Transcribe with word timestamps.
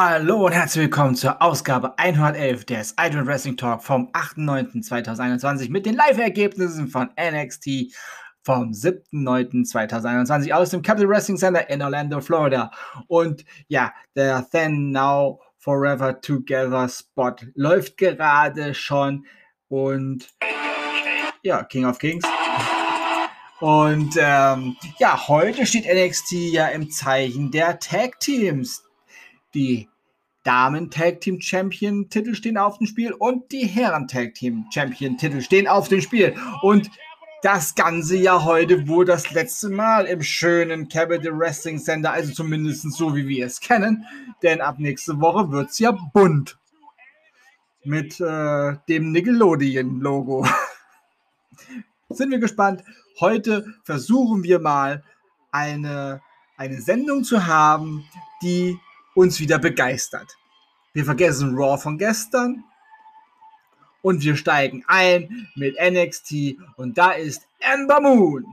Hallo 0.00 0.46
und 0.46 0.52
herzlich 0.52 0.82
willkommen 0.82 1.16
zur 1.16 1.42
Ausgabe 1.42 1.98
111 1.98 2.64
des 2.66 2.94
Idol 3.00 3.26
Wrestling 3.26 3.56
Talk 3.56 3.82
vom 3.82 4.06
8.9.2021 4.12 5.72
mit 5.72 5.86
den 5.86 5.96
Live-Ergebnissen 5.96 6.86
von 6.86 7.10
NXT 7.20 7.92
vom 8.44 8.70
7.9.2021 8.70 10.52
aus 10.52 10.70
dem 10.70 10.82
Capital 10.82 11.08
Wrestling 11.08 11.36
Center 11.36 11.68
in 11.68 11.82
Orlando, 11.82 12.20
Florida. 12.20 12.70
Und 13.08 13.44
ja, 13.66 13.92
der 14.14 14.46
Then 14.52 14.92
Now 14.92 15.40
Forever 15.56 16.20
Together 16.20 16.88
Spot 16.88 17.34
läuft 17.56 17.96
gerade 17.96 18.74
schon 18.74 19.26
und 19.66 20.28
ja, 21.42 21.64
King 21.64 21.86
of 21.86 21.98
Kings. 21.98 22.24
Und 23.58 24.14
ähm, 24.16 24.76
ja, 25.00 25.26
heute 25.26 25.66
steht 25.66 25.92
NXT 25.92 26.52
ja 26.52 26.68
im 26.68 26.88
Zeichen 26.88 27.50
der 27.50 27.80
Tag 27.80 28.20
Teams. 28.20 28.84
Die 29.54 29.88
Damen 30.44 30.90
Tag 30.90 31.20
Team 31.20 31.40
Champion 31.40 32.08
Titel 32.08 32.34
stehen 32.34 32.56
auf 32.56 32.78
dem 32.78 32.86
Spiel 32.86 33.12
und 33.12 33.50
die 33.52 33.66
Herren 33.66 34.08
Tag 34.08 34.34
Team 34.34 34.66
Champion 34.72 35.18
Titel 35.18 35.40
stehen 35.40 35.66
auf 35.68 35.88
dem 35.88 36.00
Spiel. 36.00 36.34
Und 36.62 36.90
das 37.42 37.74
Ganze 37.74 38.16
ja 38.16 38.44
heute 38.44 38.88
wohl 38.88 39.04
das 39.04 39.30
letzte 39.30 39.68
Mal 39.68 40.06
im 40.06 40.22
schönen 40.22 40.88
Capital 40.88 41.38
Wrestling 41.38 41.78
Center, 41.78 42.12
also 42.12 42.32
zumindest 42.32 42.90
so 42.92 43.14
wie 43.14 43.28
wir 43.28 43.46
es 43.46 43.60
kennen, 43.60 44.04
denn 44.42 44.60
ab 44.60 44.78
nächste 44.78 45.20
Woche 45.20 45.50
wird 45.52 45.70
es 45.70 45.78
ja 45.78 45.92
bunt 46.12 46.58
mit 47.84 48.20
äh, 48.20 48.76
dem 48.88 49.12
Nickelodeon-Logo. 49.12 50.46
Sind 52.10 52.30
wir 52.30 52.38
gespannt. 52.38 52.82
Heute 53.20 53.66
versuchen 53.84 54.42
wir 54.42 54.58
mal 54.58 55.04
eine, 55.52 56.20
eine 56.56 56.80
Sendung 56.80 57.22
zu 57.24 57.46
haben, 57.46 58.04
die 58.42 58.78
uns 59.18 59.40
wieder 59.40 59.58
begeistert. 59.58 60.38
Wir 60.92 61.04
vergessen 61.04 61.56
Raw 61.56 61.76
von 61.76 61.98
gestern 61.98 62.62
und 64.00 64.22
wir 64.22 64.36
steigen 64.36 64.84
ein 64.86 65.48
mit 65.56 65.76
NXT 65.76 66.56
und 66.76 66.96
da 66.96 67.10
ist 67.10 67.42
Ember 67.58 68.00
Moon. 68.00 68.44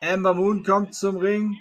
Ember 0.00 0.34
Moon 0.34 0.64
kommt 0.64 0.96
zum 0.96 1.18
Ring, 1.18 1.56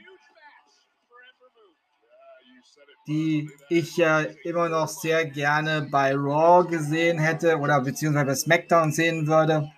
die 3.06 3.48
ich 3.70 3.96
ja 3.96 4.22
immer 4.44 4.70
noch 4.70 4.88
sehr 4.88 5.26
gerne 5.28 5.88
bei 5.92 6.16
Raw 6.16 6.68
gesehen 6.68 7.20
hätte 7.20 7.60
oder 7.60 7.80
beziehungsweise 7.82 8.26
bei 8.26 8.36
SmackDown 8.36 8.92
sehen 8.92 9.28
würde. 9.28 9.72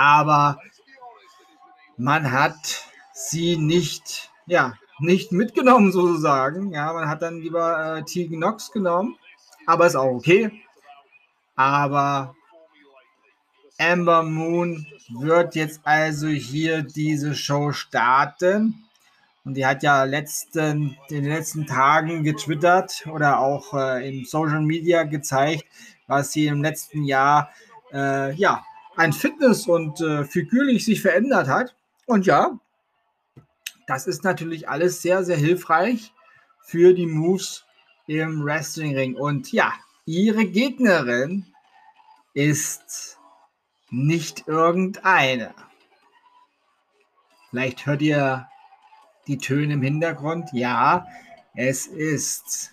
Aber 0.00 0.58
man 1.98 2.32
hat 2.32 2.86
sie 3.12 3.58
nicht, 3.58 4.30
ja, 4.46 4.72
nicht 4.98 5.30
mitgenommen 5.30 5.92
sozusagen. 5.92 6.72
Ja, 6.72 6.94
man 6.94 7.06
hat 7.06 7.20
dann 7.20 7.42
lieber 7.42 7.98
äh, 7.98 8.02
Tegan 8.04 8.38
Knox 8.38 8.72
genommen, 8.72 9.18
aber 9.66 9.86
ist 9.86 9.96
auch 9.96 10.14
okay. 10.14 10.50
Aber 11.54 12.34
Amber 13.78 14.22
Moon 14.22 14.86
wird 15.10 15.54
jetzt 15.54 15.82
also 15.84 16.28
hier 16.28 16.80
diese 16.80 17.34
Show 17.34 17.72
starten. 17.72 18.82
Und 19.44 19.58
die 19.58 19.66
hat 19.66 19.82
ja 19.82 20.04
letzten, 20.04 20.96
in 21.10 21.24
den 21.24 21.32
letzten 21.32 21.66
Tagen 21.66 22.24
getwittert 22.24 23.06
oder 23.06 23.38
auch 23.38 23.74
äh, 23.74 24.08
in 24.08 24.24
Social 24.24 24.62
Media 24.62 25.02
gezeigt, 25.02 25.66
was 26.06 26.32
sie 26.32 26.46
im 26.46 26.62
letzten 26.62 27.04
Jahr 27.04 27.50
äh, 27.92 28.32
ja, 28.32 28.64
ein 28.96 29.12
Fitness 29.12 29.66
und 29.66 30.00
äh, 30.00 30.24
figürlich 30.24 30.84
sich 30.84 31.00
verändert 31.00 31.48
hat. 31.48 31.74
Und 32.06 32.26
ja, 32.26 32.58
das 33.86 34.06
ist 34.06 34.24
natürlich 34.24 34.68
alles 34.68 35.02
sehr, 35.02 35.24
sehr 35.24 35.36
hilfreich 35.36 36.12
für 36.62 36.94
die 36.94 37.06
Moves 37.06 37.64
im 38.06 38.44
Wrestlingring. 38.44 39.16
Und 39.16 39.52
ja, 39.52 39.72
ihre 40.04 40.44
Gegnerin 40.44 41.46
ist 42.34 43.18
nicht 43.90 44.46
irgendeine. 44.46 45.54
Vielleicht 47.50 47.86
hört 47.86 48.02
ihr 48.02 48.48
die 49.26 49.38
Töne 49.38 49.74
im 49.74 49.82
Hintergrund. 49.82 50.50
Ja, 50.52 51.06
es 51.54 51.86
ist 51.86 52.72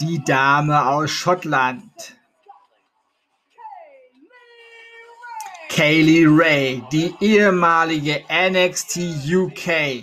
die 0.00 0.22
Dame 0.24 0.86
aus 0.86 1.10
Schottland. 1.10 2.19
Kaylee 5.70 6.26
Ray, 6.26 6.82
die 6.90 7.14
ehemalige 7.20 8.24
NXT 8.28 8.98
UK 9.32 10.02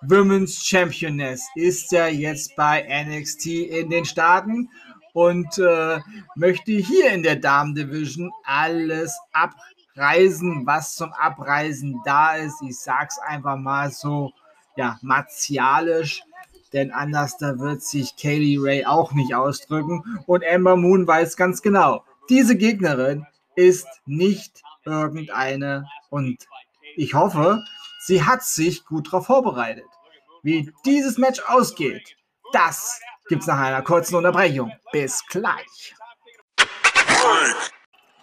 Women's 0.00 0.64
Championess, 0.64 1.46
ist 1.54 1.92
ja 1.92 2.06
jetzt 2.06 2.56
bei 2.56 2.82
NXT 3.06 3.46
in 3.46 3.90
den 3.90 4.06
Staaten 4.06 4.70
und 5.12 5.58
äh, 5.58 6.00
möchte 6.36 6.72
hier 6.72 7.12
in 7.12 7.22
der 7.22 7.36
Damen 7.36 7.74
Division 7.74 8.32
alles 8.44 9.14
abreisen, 9.32 10.66
was 10.66 10.94
zum 10.94 11.12
Abreisen 11.12 12.00
da 12.06 12.36
ist. 12.36 12.62
Ich 12.66 12.78
sag's 12.78 13.18
einfach 13.18 13.58
mal 13.58 13.92
so, 13.92 14.32
ja, 14.74 14.98
martialisch, 15.02 16.22
denn 16.72 16.90
anders 16.90 17.36
da 17.36 17.58
wird 17.58 17.82
sich 17.82 18.16
Kaylee 18.16 18.56
Ray 18.58 18.86
auch 18.86 19.12
nicht 19.12 19.34
ausdrücken 19.34 20.02
und 20.26 20.42
Ember 20.42 20.76
Moon 20.76 21.06
weiß 21.06 21.36
ganz 21.36 21.60
genau, 21.60 22.04
diese 22.30 22.56
Gegnerin 22.56 23.26
ist 23.54 23.86
nicht 24.06 24.62
irgendeine 24.84 25.86
und 26.10 26.46
ich 26.96 27.14
hoffe, 27.14 27.62
sie 28.00 28.24
hat 28.24 28.42
sich 28.42 28.84
gut 28.84 29.08
darauf 29.08 29.26
vorbereitet. 29.26 29.84
Wie 30.42 30.70
dieses 30.84 31.18
Match 31.18 31.40
ausgeht, 31.46 32.16
das 32.52 33.00
gibt's 33.28 33.46
nach 33.46 33.58
einer 33.58 33.82
kurzen 33.82 34.16
Unterbrechung. 34.16 34.72
Bis 34.92 35.24
gleich. 35.26 35.94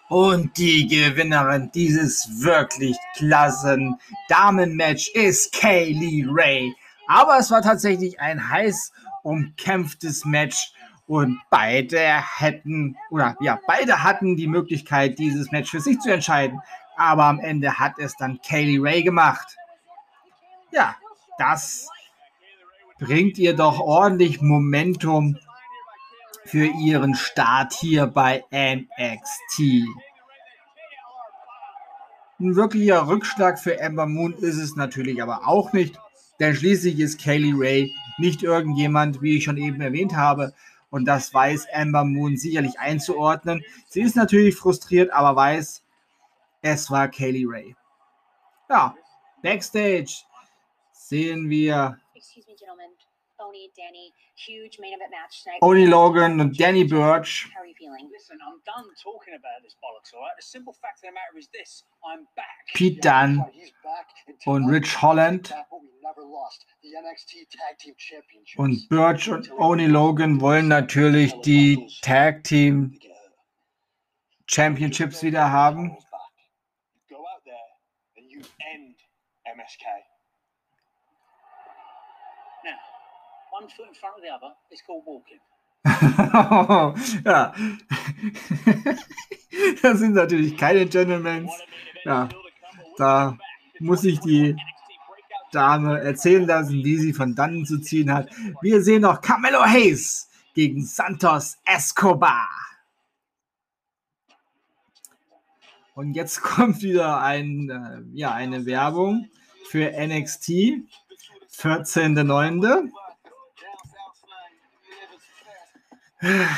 Und 0.07 0.57
die 0.57 0.88
Gewinnerin 0.88 1.71
dieses 1.73 2.27
wirklich 2.44 2.97
klassen 3.16 3.97
Damenmatch 4.29 5.09
ist 5.13 5.53
Kaylee 5.53 6.25
Ray. 6.27 6.75
Aber 7.07 7.38
es 7.38 7.50
war 7.50 7.61
tatsächlich 7.61 8.19
ein 8.19 8.50
heiß 8.50 8.91
umkämpftes 9.23 10.25
Match 10.25 10.73
und 11.11 11.41
beide 11.49 11.99
hätten, 12.39 12.95
oder 13.09 13.35
ja, 13.41 13.59
beide 13.67 14.01
hatten 14.01 14.38
die 14.38 14.47
Möglichkeit, 14.47 15.19
dieses 15.19 15.51
Match 15.51 15.69
für 15.69 15.81
sich 15.81 15.99
zu 15.99 16.09
entscheiden. 16.09 16.61
Aber 16.95 17.25
am 17.25 17.41
Ende 17.41 17.79
hat 17.79 17.99
es 17.99 18.16
dann 18.16 18.39
Kaylee 18.41 18.79
Ray 18.79 19.03
gemacht. 19.03 19.57
Ja, 20.71 20.95
das 21.38 21.89
bringt 22.97 23.38
ihr 23.38 23.57
doch 23.57 23.81
ordentlich 23.81 24.41
Momentum 24.41 25.38
für 26.45 26.67
ihren 26.67 27.16
Start 27.16 27.73
hier 27.73 28.07
bei 28.07 28.45
NXT. 28.50 29.85
Ein 32.39 32.55
wirklicher 32.55 33.05
Rückschlag 33.09 33.59
für 33.59 33.77
Ember 33.81 34.05
Moon 34.05 34.31
ist 34.35 34.55
es 34.55 34.77
natürlich 34.77 35.21
aber 35.21 35.45
auch 35.45 35.73
nicht, 35.73 36.00
denn 36.39 36.55
schließlich 36.55 36.97
ist 37.01 37.19
Kaylee 37.19 37.53
Ray 37.53 37.94
nicht 38.17 38.44
irgendjemand, 38.44 39.21
wie 39.21 39.35
ich 39.35 39.44
schon 39.44 39.57
eben 39.57 39.81
erwähnt 39.81 40.16
habe, 40.16 40.53
und 40.91 41.06
das 41.06 41.34
weiß 41.34 41.68
Amber 41.74 42.03
Moon 42.03 42.38
sicherlich 42.38 42.79
einzuordnen. 42.79 43.63
Sie 43.88 44.02
ist 44.02 44.16
natürlich 44.16 44.56
frustriert, 44.56 45.12
aber 45.12 45.35
weiß, 45.35 45.84
es 46.62 46.91
war 46.91 47.07
Kaylee 47.07 47.46
Ray. 47.47 47.75
Ja, 48.69 48.96
Backstage 49.41 50.13
sehen 50.91 51.50
wir 51.50 51.97
Oni, 53.39 53.71
Danny, 53.75 54.13
huge 54.36 54.80
main 54.80 54.94
event 54.94 55.10
match 55.12 55.44
tonight. 55.44 55.62
Oni 55.62 55.86
Logan 55.86 56.39
und 56.39 56.60
Danny 56.60 56.83
Burch. 56.83 57.50
Listen, 57.91 58.38
I'm 58.39 58.61
done 58.65 58.88
talking 59.03 59.33
about 59.35 59.59
this 59.63 59.75
bollocks, 59.75 60.13
all 60.13 60.21
right? 60.21 60.31
The 60.38 60.43
simple 60.43 60.73
fact 60.81 60.99
of 61.03 61.09
the 61.09 61.13
matter 61.13 61.38
is 61.38 61.49
this: 61.51 61.83
I'm 62.03 62.25
back. 62.35 62.67
Pete 62.73 63.01
Dunne 63.01 63.45
und 64.45 64.69
Rich 64.69 65.01
Holland. 65.01 65.53
Und 68.57 68.89
Burch 68.89 69.29
und 69.29 69.51
Oni 69.59 69.88
Logan 69.88 70.39
wollen 70.39 70.67
natürlich 70.67 71.33
die 71.41 71.88
Tag 72.01 72.43
Team 72.43 72.97
Championships 74.47 75.23
wieder 75.23 75.51
haben. 75.51 75.97
MSK. 79.43 79.83
one 83.61 83.69
foot 83.69 83.88
in 83.88 83.93
front 83.93 84.15
of 84.17 84.23
the 84.23 84.29
other 84.29 84.53
is 84.71 84.81
called 84.81 85.03
walking. 85.05 85.39
ja. 85.83 86.94
das 89.81 90.00
sind 90.00 90.13
natürlich 90.13 90.56
keine 90.57 90.86
Gentlemen. 90.86 91.50
Ja, 92.04 92.30
da 92.98 93.38
muss 93.80 94.04
ich 94.04 94.19
die 94.19 94.56
Dame 95.51 96.00
erzählen 96.00 96.45
lassen, 96.45 96.83
wie 96.83 96.98
sie 96.98 97.13
von 97.13 97.36
dannen 97.36 97.66
zu 97.66 97.80
ziehen 97.80 98.13
hat. 98.13 98.30
Wir 98.62 98.81
sehen 98.81 99.01
noch 99.01 99.22
Camelo 99.22 99.63
Hayes 99.63 100.30
gegen 100.54 100.86
Santos 100.86 101.57
Escobar. 101.66 102.48
Und 105.94 106.13
jetzt 106.13 106.42
kommt 106.44 106.81
wieder 106.81 107.22
ein, 107.22 107.69
äh, 107.69 108.18
ja, 108.18 108.31
eine 108.34 108.66
Werbung 108.66 109.30
für 109.69 109.92
NXT. 109.92 110.50
14.9. 111.54 112.89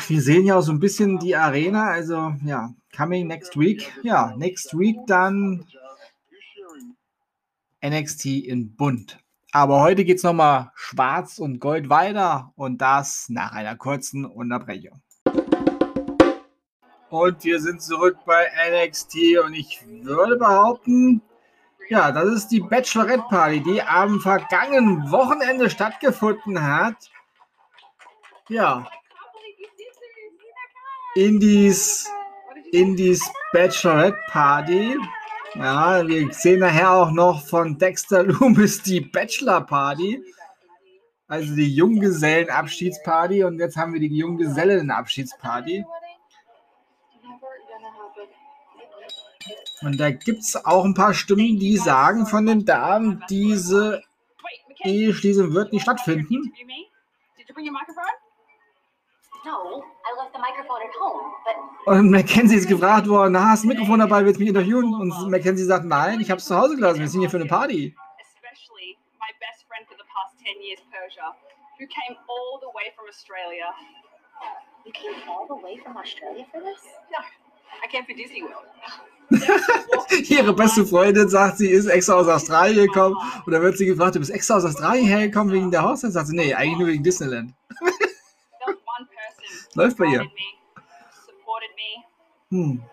Wir 0.07 0.21
sehen 0.21 0.45
ja 0.45 0.57
auch 0.57 0.61
so 0.61 0.73
ein 0.73 0.79
bisschen 0.79 1.19
die 1.19 1.37
Arena, 1.37 1.85
also 1.91 2.33
ja, 2.43 2.73
coming 2.95 3.27
next 3.27 3.57
week. 3.57 3.93
Ja, 4.03 4.35
next 4.35 4.77
week 4.77 4.97
dann 5.07 5.65
NXT 7.81 8.25
in 8.25 8.75
Bunt. 8.75 9.19
Aber 9.53 9.81
heute 9.81 10.03
geht 10.03 10.17
es 10.17 10.23
nochmal 10.23 10.71
schwarz 10.75 11.39
und 11.39 11.59
gold 11.59 11.89
weiter 11.89 12.51
und 12.55 12.81
das 12.81 13.27
nach 13.29 13.53
einer 13.53 13.77
kurzen 13.77 14.25
Unterbrechung. 14.25 15.01
Und 17.09 17.43
wir 17.43 17.61
sind 17.61 17.81
zurück 17.81 18.17
bei 18.25 18.47
NXT 18.69 19.15
und 19.45 19.53
ich 19.53 19.79
würde 19.87 20.35
behaupten, 20.35 21.21
ja, 21.87 22.11
das 22.11 22.33
ist 22.33 22.47
die 22.47 22.59
Bachelorette 22.59 23.23
Party, 23.29 23.61
die 23.61 23.81
am 23.81 24.19
vergangenen 24.19 25.09
Wochenende 25.11 25.69
stattgefunden 25.69 26.61
hat. 26.61 27.11
Ja. 28.49 28.89
Indies, 31.15 32.09
Indies 32.71 33.21
Bachelorette 33.51 34.17
Party. 34.29 34.97
Ja, 35.53 36.07
wir 36.07 36.33
sehen 36.33 36.61
nachher 36.61 36.91
auch 36.91 37.11
noch 37.11 37.45
von 37.45 37.77
Dexter 37.77 38.23
Loomis 38.23 38.81
die 38.81 39.01
Bachelor 39.01 39.61
Party. 39.61 40.23
Also 41.27 41.55
die 41.55 41.73
Junggesellenabschiedsparty 41.75 43.43
und 43.43 43.59
jetzt 43.59 43.77
haben 43.77 43.93
wir 43.93 43.99
die 43.99 44.15
Junggesellenabschiedsparty. 44.15 45.85
Und 49.81 49.99
da 49.99 50.11
gibt 50.11 50.39
es 50.39 50.55
auch 50.65 50.85
ein 50.85 50.93
paar 50.93 51.13
Stimmen, 51.13 51.59
die 51.59 51.77
sagen 51.77 52.25
von 52.25 52.45
den 52.45 52.65
Damen, 52.65 53.23
diese 53.29 54.01
Eheschließung 54.83 55.53
wird 55.53 55.73
nicht 55.73 55.83
stattfinden. 55.83 56.51
Und 61.85 62.11
Mackenzie 62.11 62.55
ist 62.55 62.67
gefragt 62.67 63.07
worden, 63.07 63.33
na, 63.33 63.49
hast 63.51 63.63
du 63.63 63.67
ein 63.67 63.69
Mikrofon 63.69 63.99
dabei, 63.99 64.23
willst 64.25 64.39
du 64.39 64.43
mich 64.43 64.49
interviewen? 64.49 64.93
Und 64.93 65.29
Mackenzie 65.29 65.63
sagt, 65.63 65.85
nein, 65.85 66.19
ich 66.21 66.29
habe 66.29 66.39
es 66.39 66.45
zu 66.45 66.55
Hause 66.55 66.75
gelassen, 66.75 66.99
wir 66.99 67.07
sind 67.07 67.21
hier 67.21 67.29
für 67.29 67.37
eine 67.37 67.45
Party. 67.45 67.95
who 71.79 71.87
came 71.87 72.15
all 72.29 72.59
the 72.61 72.71
way 72.73 72.87
from 72.95 73.05
Australia. 73.09 73.67
You 74.85 74.91
came 74.93 75.15
all 75.27 75.45
the 75.47 75.55
way 75.55 75.77
from 75.83 75.97
Australia 75.97 76.45
for 76.51 76.61
this? 76.61 76.79
No, 77.11 77.19
I 77.83 77.87
came 77.87 78.05
for 78.05 78.13
Disney 78.13 78.43
World. 78.43 78.71
Ihre 80.29 80.53
beste 80.53 80.85
Freundin 80.85 81.27
sagt, 81.27 81.57
sie 81.57 81.69
ist 81.69 81.87
extra 81.87 82.15
aus 82.15 82.27
Australien 82.27 82.87
gekommen. 82.87 83.15
Und 83.45 83.51
dann 83.51 83.61
wird 83.61 83.77
sie 83.77 83.85
gefragt, 83.85 84.15
du 84.15 84.19
bist 84.19 84.31
extra 84.31 84.57
aus 84.57 84.65
Australien 84.65 85.07
hergekommen 85.07 85.53
wegen 85.53 85.71
der 85.71 85.83
Hochzeit? 85.83 86.11
Sagt 86.11 86.27
sie, 86.27 86.35
nee, 86.35 86.53
eigentlich 86.53 86.77
nur 86.77 86.87
wegen 86.87 87.03
Disneyland. 87.03 87.53
Läuft 89.75 89.97
bei 89.97 90.05
ihr. 90.05 90.29
Hm. 92.49 92.83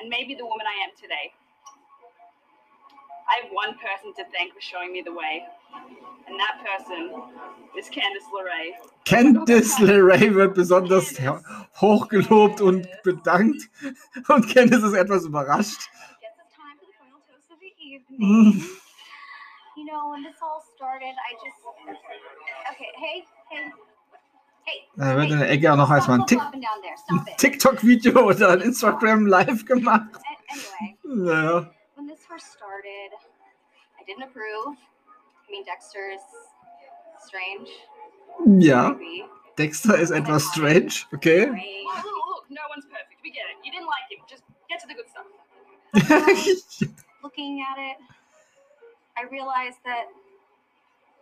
And 0.00 0.08
maybe 0.08 0.34
the 0.34 0.44
woman 0.44 0.66
I 0.66 0.82
am 0.84 0.90
today. 1.00 1.32
I 3.30 3.44
have 3.44 3.52
one 3.52 3.78
person 3.78 4.12
to 4.16 4.24
thank 4.32 4.52
for 4.52 4.60
showing 4.60 4.92
me 4.92 5.02
the 5.04 5.12
way. 5.12 5.46
And 6.26 6.38
that 6.40 6.58
person 6.58 7.12
is 7.78 7.88
Candice 7.88 8.26
LeRae. 8.34 8.74
Candice 9.04 9.78
LeRae 9.86 10.34
wird 10.34 10.54
besonders 10.54 11.14
hochgelobt 11.80 12.60
und 12.60 12.88
bedankt. 13.04 13.70
Und 14.28 14.48
Candice 14.52 14.82
ist 14.82 14.94
etwas 14.94 15.24
überrascht. 15.24 15.88
Mm. 18.18 18.60
You 19.76 19.86
know, 19.86 20.10
when 20.10 20.22
this 20.24 20.36
all 20.42 20.62
started, 20.76 21.14
I 21.14 21.32
just. 21.42 21.56
Okay, 22.72 22.90
hey, 22.98 23.24
hey. 23.48 23.72
Da 24.96 25.16
wird 25.16 25.30
in 25.30 25.38
der 25.38 25.50
Ecke 25.50 25.72
auch 25.72 25.76
noch 25.76 25.90
erstmal 25.90 26.20
ein, 26.20 26.26
ein 26.28 27.26
TikTok-Video 27.36 28.20
oder 28.26 28.50
ein 28.50 28.60
Instagram 28.60 29.26
Live 29.26 29.64
gemacht. 29.64 30.10
Naja. 31.04 31.70
Ja. 38.46 38.96
Dexter 39.58 39.98
ist 39.98 40.10
etwas 40.10 40.44
strange, 40.44 40.92
okay? 41.12 41.46
Looking 47.22 47.62
at 47.62 47.78
it, 47.78 47.98
I 49.16 49.24
realized 49.30 49.78
that 49.84 50.06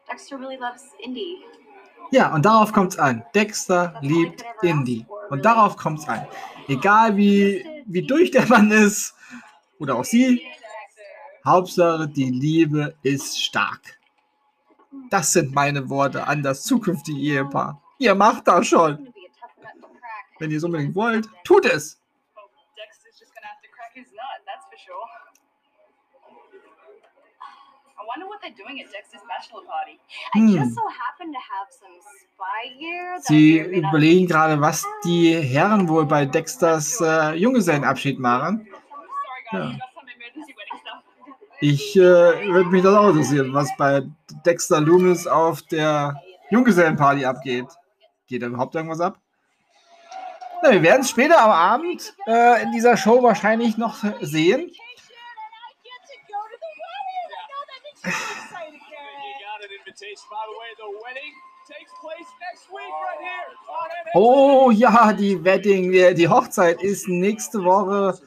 Dexter 0.08 0.38
really 0.38 0.56
loves 0.56 0.84
Indy. 1.02 1.44
Ja, 2.10 2.34
und 2.34 2.44
darauf 2.44 2.72
kommt 2.72 2.92
es 2.92 2.98
an. 2.98 3.22
Dexter 3.34 3.98
liebt 4.00 4.44
Indy. 4.62 5.06
Und 5.30 5.44
darauf 5.44 5.76
kommt 5.76 6.00
es 6.00 6.08
an. 6.08 6.26
Egal 6.68 7.16
wie, 7.16 7.64
wie 7.86 8.02
durch 8.02 8.30
der 8.30 8.46
Mann 8.46 8.70
ist 8.70 9.14
oder 9.78 9.96
auch 9.96 10.04
sie, 10.04 10.42
Hauptsache 11.44 12.08
die 12.08 12.30
Liebe 12.30 12.94
ist 13.02 13.42
stark. 13.42 13.98
Das 15.10 15.32
sind 15.32 15.54
meine 15.54 15.88
Worte 15.88 16.26
an 16.26 16.42
das 16.42 16.62
zukünftige 16.62 17.18
Ehepaar. 17.18 17.80
Ihr 17.98 18.14
macht 18.14 18.48
das 18.48 18.66
schon. 18.66 19.12
Wenn 20.38 20.50
ihr 20.50 20.58
es 20.58 20.64
unbedingt 20.64 20.94
wollt, 20.94 21.28
tut 21.44 21.66
es. 21.66 21.97
Hm. 30.32 30.76
Sie 33.20 33.58
überlegen 33.58 34.26
gerade, 34.26 34.60
was 34.60 34.84
die 35.04 35.34
Herren 35.34 35.88
wohl 35.88 36.06
bei 36.06 36.24
Dexters 36.24 37.00
äh, 37.00 37.34
Junggesellenabschied 37.34 38.18
machen. 38.18 38.68
Ja. 39.52 39.72
Ich 41.60 41.96
äh, 41.96 42.00
würde 42.00 42.70
mich 42.70 42.82
das 42.82 42.94
auch 42.94 43.08
interessieren, 43.08 43.52
was 43.52 43.76
bei 43.76 44.02
Dexter 44.46 44.80
Loomis 44.80 45.26
auf 45.26 45.62
der 45.62 46.22
Junggesellenparty 46.50 47.24
abgeht. 47.24 47.66
Geht 48.28 48.42
da 48.42 48.46
überhaupt 48.46 48.74
irgendwas 48.74 49.00
ab? 49.00 49.18
Na, 50.62 50.70
wir 50.70 50.82
werden 50.82 51.02
es 51.02 51.10
später 51.10 51.40
am 51.40 51.50
Abend 51.50 52.14
äh, 52.26 52.62
in 52.62 52.72
dieser 52.72 52.96
Show 52.96 53.22
wahrscheinlich 53.22 53.76
noch 53.76 54.04
sehen. 54.20 54.70
Oh 64.14 64.70
ja, 64.70 65.12
die 65.12 65.44
Wedding, 65.44 65.92
die 65.92 66.28
Hochzeit 66.28 66.82
ist 66.82 67.08
nächste 67.08 67.64
Woche 67.64 68.18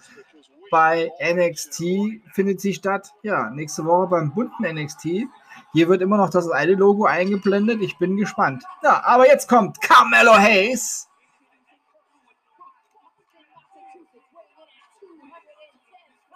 bei 0.72 1.12
NXT 1.22 1.84
findet 2.32 2.62
sie 2.62 2.74
statt. 2.74 3.14
Ja, 3.22 3.50
nächste 3.50 3.86
Woche 3.86 4.08
beim 4.08 4.34
bunten 4.34 4.64
NXT. 4.64 5.28
Hier 5.74 5.90
wird 5.90 6.02
immer 6.02 6.18
noch 6.18 6.30
das 6.30 6.50
eine 6.50 6.74
Logo 6.74 7.06
eingeblendet. 7.06 7.82
Ich 7.82 7.98
bin 7.98 8.16
gespannt. 8.16 8.64
Ja, 8.82 9.04
aber 9.04 9.28
jetzt 9.28 9.48
kommt 9.48 9.82
Carmelo 9.82 10.34
Hayes. 10.34 11.10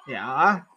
Ja. 0.05 0.67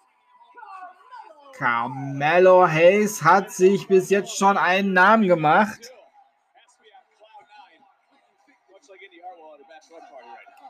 Carmelo 1.59 2.69
Hayes 2.69 3.25
hat 3.25 3.51
sich 3.51 3.89
bis 3.89 4.11
jetzt 4.11 4.39
schon 4.39 4.57
einen 4.57 4.93
Namen 4.93 5.27
gemacht. 5.27 5.91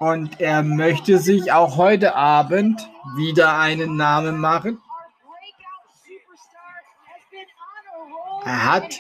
Und 0.00 0.40
er 0.40 0.62
möchte 0.62 1.18
sich 1.18 1.52
auch 1.52 1.76
heute 1.76 2.14
Abend 2.14 2.88
wieder 3.16 3.58
einen 3.58 3.96
Namen 3.96 4.38
machen. 4.38 4.80
Er 8.44 8.72
hat 8.72 8.94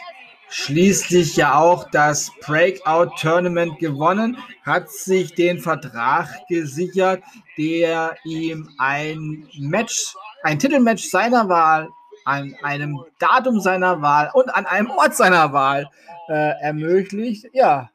schließlich 0.50 1.36
ja 1.36 1.54
auch 1.54 1.88
das 1.90 2.30
Breakout 2.40 3.12
Tournament 3.18 3.78
gewonnen, 3.78 4.36
hat 4.66 4.90
sich 4.90 5.34
den 5.34 5.58
Vertrag 5.58 6.28
gesichert, 6.48 7.22
der 7.56 8.16
ihm 8.24 8.68
ein 8.76 9.48
Match, 9.58 10.14
ein 10.48 10.58
Titelmatch 10.58 11.10
seiner 11.10 11.48
Wahl, 11.50 11.90
an 12.24 12.56
einem 12.62 13.04
Datum 13.18 13.60
seiner 13.60 14.00
Wahl 14.00 14.30
und 14.32 14.48
an 14.54 14.64
einem 14.64 14.90
Ort 14.90 15.14
seiner 15.14 15.52
Wahl 15.52 15.90
äh, 16.28 16.60
ermöglicht. 16.62 17.46
Ja. 17.52 17.90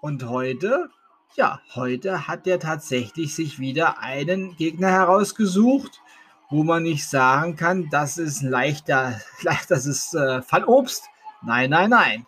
Und 0.00 0.28
heute 0.28 0.90
ja, 1.34 1.60
heute 1.74 2.26
hat 2.26 2.46
er 2.46 2.58
tatsächlich 2.58 3.34
sich 3.34 3.58
wieder 3.58 3.98
einen 3.98 4.56
Gegner 4.56 4.90
herausgesucht, 4.90 6.00
wo 6.48 6.64
man 6.64 6.84
nicht 6.84 7.06
sagen 7.06 7.56
kann, 7.56 7.90
das 7.90 8.16
ist 8.16 8.40
leichter, 8.40 9.20
das 9.68 9.84
ist 9.84 10.14
äh, 10.14 10.40
Fallobst. 10.40 11.04
Nein, 11.42 11.68
nein, 11.68 11.90
nein. 11.90 12.26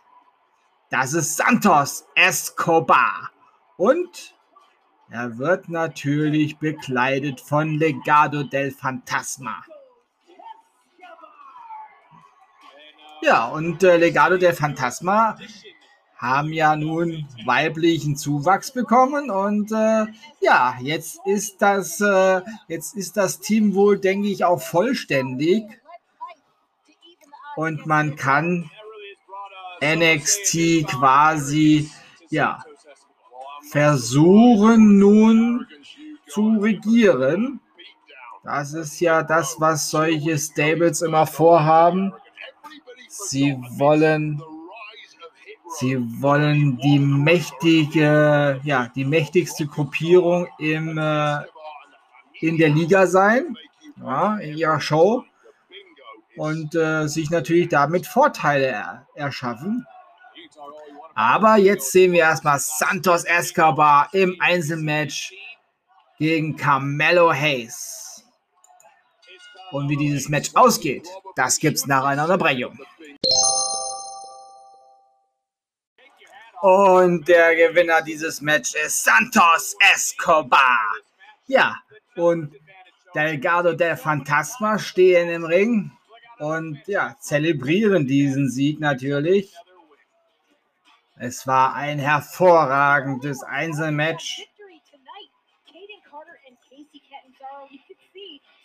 Das 0.90 1.14
ist 1.14 1.38
Santos 1.38 2.06
Escobar. 2.14 3.30
Und 3.78 4.34
Er 5.10 5.38
wird 5.38 5.68
natürlich 5.70 6.58
bekleidet 6.58 7.40
von 7.40 7.78
Legado 7.78 8.42
del 8.42 8.70
Fantasma. 8.70 9.64
Ja, 13.22 13.46
und 13.46 13.82
äh, 13.82 13.96
Legado 13.96 14.36
del 14.36 14.52
Fantasma 14.52 15.38
haben 16.16 16.52
ja 16.52 16.76
nun 16.76 17.26
weiblichen 17.46 18.16
Zuwachs 18.16 18.72
bekommen 18.72 19.30
und 19.30 19.72
äh, 19.72 20.06
ja, 20.40 20.76
jetzt 20.80 21.20
ist 21.24 21.62
das 21.62 22.00
äh, 22.00 22.42
jetzt 22.66 22.96
ist 22.96 23.16
das 23.16 23.40
Team 23.40 23.74
wohl, 23.74 23.98
denke 23.98 24.28
ich, 24.28 24.44
auch 24.44 24.60
vollständig 24.60 25.64
und 27.56 27.86
man 27.86 28.16
kann 28.16 28.70
NXT 29.82 30.86
quasi 30.88 31.90
ja 32.30 32.64
versuchen 33.70 34.98
nun 34.98 35.66
zu 36.26 36.58
regieren. 36.60 37.60
Das 38.44 38.72
ist 38.72 39.00
ja 39.00 39.22
das, 39.22 39.56
was 39.58 39.90
solche 39.90 40.38
Stables 40.38 41.02
immer 41.02 41.26
vorhaben. 41.26 42.12
Sie 43.08 43.56
wollen, 43.76 44.42
sie 45.78 45.98
wollen 46.22 46.78
die 46.78 46.98
mächtige, 46.98 48.60
ja, 48.62 48.90
die 48.94 49.04
mächtigste 49.04 49.66
Gruppierung 49.66 50.46
im, 50.58 50.96
äh, 50.96 51.38
in 52.40 52.56
der 52.56 52.68
Liga 52.70 53.06
sein, 53.06 53.56
ja, 53.96 54.36
in 54.38 54.56
ihrer 54.56 54.80
Show 54.80 55.24
und 56.36 56.74
äh, 56.74 57.08
sich 57.08 57.30
natürlich 57.30 57.68
damit 57.68 58.06
Vorteile 58.06 58.66
er 58.66 59.06
erschaffen. 59.14 59.86
Aber 61.18 61.56
jetzt 61.56 61.90
sehen 61.90 62.12
wir 62.12 62.20
erstmal 62.20 62.60
Santos 62.60 63.24
Escobar 63.24 64.08
im 64.12 64.36
Einzelmatch 64.38 65.32
gegen 66.16 66.56
Carmelo 66.56 67.32
Hayes. 67.32 68.22
Und 69.72 69.88
wie 69.88 69.96
dieses 69.96 70.28
Match 70.28 70.50
ausgeht, 70.54 71.08
das 71.34 71.58
gibt's 71.58 71.86
nach 71.86 72.04
einer 72.04 72.22
Unterbrechung. 72.22 72.78
Und 76.62 77.26
der 77.26 77.56
Gewinner 77.56 78.00
dieses 78.02 78.40
Matches 78.40 78.76
ist 78.76 79.02
Santos 79.02 79.74
Escobar. 79.92 80.78
Ja, 81.48 81.74
und 82.14 82.54
Delgado 83.16 83.72
del 83.72 83.96
Fantasma 83.96 84.78
stehen 84.78 85.30
im 85.30 85.44
Ring 85.44 85.90
und 86.38 86.80
ja, 86.86 87.16
zelebrieren 87.18 88.06
diesen 88.06 88.48
Sieg 88.48 88.78
natürlich. 88.78 89.52
Es 91.20 91.46
war 91.46 91.74
ein 91.74 91.98
hervorragendes 91.98 93.42
Einzelmatch. 93.42 94.48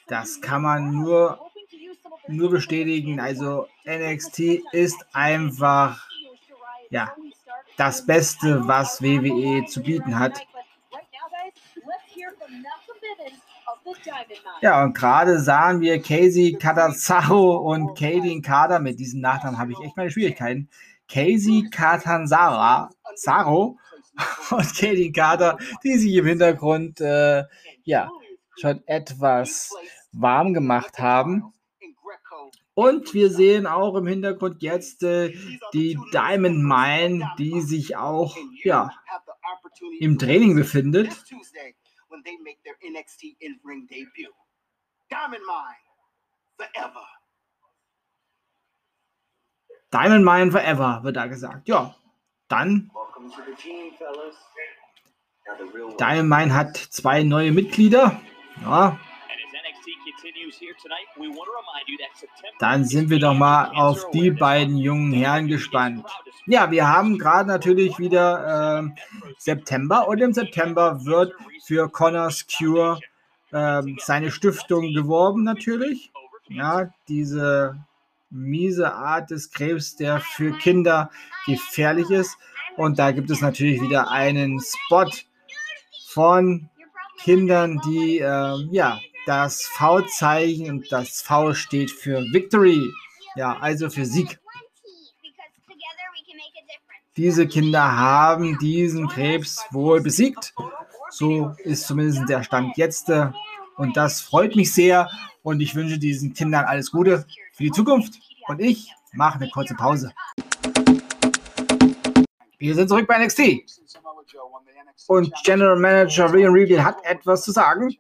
Das 0.07 0.41
kann 0.41 0.62
man 0.62 0.91
nur, 0.91 1.39
nur 2.27 2.51
bestätigen. 2.51 3.19
Also 3.19 3.67
NXT 3.86 4.62
ist 4.72 5.05
einfach 5.13 6.07
ja, 6.89 7.12
das 7.77 8.05
Beste, 8.05 8.67
was 8.67 9.01
WWE 9.01 9.65
zu 9.65 9.81
bieten 9.81 10.19
hat. 10.19 10.45
Ja, 14.62 14.83
und 14.83 14.93
gerade 14.95 15.39
sahen 15.39 15.81
wir 15.81 16.01
Casey 16.01 16.55
Catanzaro 16.60 17.57
und 17.57 17.98
Katie 17.98 18.41
Kader. 18.41 18.79
Mit 18.79 19.00
diesen 19.00 19.22
Nachnamen 19.22 19.57
habe 19.57 19.72
ich 19.72 19.79
echt 19.81 19.98
meine 19.98 20.12
Schwierigkeiten. 20.12 20.69
Casey 21.13 21.70
Catanzaro 21.70 22.89
und 24.50 24.75
Katie 24.75 25.12
Carter, 25.12 25.60
die 25.84 25.98
sich 25.98 26.15
im 26.15 26.25
Hintergrund 26.25 27.01
äh, 27.01 27.43
ja 27.84 28.10
schon 28.60 28.82
etwas 28.88 29.72
warm 30.12 30.55
gemacht 30.55 30.98
haben. 30.98 31.53
Und 32.74 33.13
wir 33.13 33.29
sehen 33.29 33.67
auch 33.67 33.96
im 33.96 34.08
Hintergrund 34.08 34.63
jetzt 34.63 35.03
äh, 35.03 35.36
die 35.74 36.00
Diamond 36.12 36.63
Mine, 36.63 37.32
die 37.38 37.62
sich 37.62 37.96
auch 37.96 38.36
ja, 38.63 38.89
im 40.00 40.17
Training 40.17 40.55
befindet. 40.55 41.10
Diamond 45.12 45.43
Mine, 45.46 45.77
forever. 46.58 47.08
Diamond 49.93 50.25
Mine 50.25 50.51
Forever, 50.51 51.03
wird 51.03 51.15
da 51.15 51.27
gesagt. 51.27 51.67
Ja, 51.67 51.93
dann. 52.47 52.89
Diamond 56.00 56.29
Mine 56.29 56.53
hat 56.53 56.77
zwei 56.77 57.23
neue 57.23 57.51
Mitglieder. 57.51 58.19
Ja. 58.63 59.00
Dann 62.59 62.85
sind 62.85 63.09
wir 63.09 63.19
doch 63.19 63.33
mal 63.33 63.71
auf 63.75 64.09
die 64.12 64.31
beiden 64.31 64.77
jungen 64.77 65.13
Herren 65.13 65.47
gespannt. 65.47 66.05
Ja, 66.45 66.71
wir 66.71 66.88
haben 66.88 67.17
gerade 67.17 67.47
natürlich 67.47 68.00
wieder 68.00 68.81
äh, 68.81 69.01
September 69.38 70.07
und 70.07 70.19
im 70.19 70.33
September 70.33 71.05
wird 71.05 71.33
für 71.65 71.89
Connors 71.89 72.45
Cure 72.47 73.00
äh, 73.51 73.81
seine 74.00 74.31
Stiftung 74.31 74.93
geworben 74.93 75.43
natürlich. 75.43 76.12
Ja, 76.50 76.89
diese 77.07 77.83
miese 78.34 78.94
Art 78.94 79.30
des 79.32 79.52
Krebs, 79.52 79.96
der 79.96 80.20
für 80.20 80.58
Kinder 80.58 81.10
gefährlich 81.46 82.10
ist. 82.10 82.38
Und 82.75 83.00
da 83.00 83.12
gibt 83.12 83.30
es 83.30 83.42
natürlich 83.42 83.82
wieder 83.82 84.10
einen 84.10 84.60
Spot 84.60 85.10
von 86.08 86.70
Kindern, 87.20 87.80
die 87.86 88.20
äh, 88.20 88.56
ja 88.72 89.00
das 89.25 89.63
V-Zeichen 89.63 90.70
und 90.70 90.92
das 90.92 91.22
V 91.22 91.54
steht 91.54 91.92
für 91.92 92.22
Victory, 92.34 92.92
ja, 93.36 93.58
also 93.60 93.90
für 93.90 94.06
Sieg. 94.06 94.40
Diese 97.16 97.48
Kinder 97.48 97.96
haben 97.96 98.58
diesen 98.58 99.08
Krebs 99.08 99.63
wohl 99.72 100.02
besiegt. 100.02 100.54
So 101.12 101.54
ist 101.63 101.86
zumindest 101.86 102.28
der 102.28 102.44
Stand 102.44 102.75
jetzt. 102.75 103.12
Und 103.78 103.96
das 103.96 104.22
freut 104.22 104.56
mich 104.56 104.74
sehr. 104.74 105.10
Und 105.44 105.60
ich 105.60 105.75
wünsche 105.75 106.00
diesen 106.00 106.34
Kindern 106.34 106.66
alles 106.66 106.92
Gute 106.92 107.25
für 107.54 107.63
die 107.63 107.72
Zukunft. 107.72 108.20
Und 108.47 108.59
ich 108.62 108.93
mache 109.13 109.39
eine 109.39 109.50
kurze 109.50 109.75
Pause. 109.75 110.13
Wir 112.57 112.75
sind 112.75 112.88
zurück 112.89 113.07
bei 113.07 113.23
NXT. 113.23 113.41
Und 115.07 115.33
General 115.43 115.77
Manager 115.77 116.33
Rhea 116.33 116.50
Ripley 116.50 116.77
hat 116.77 117.03
etwas 117.03 117.43
zu 117.43 117.51
sagen. 117.51 117.95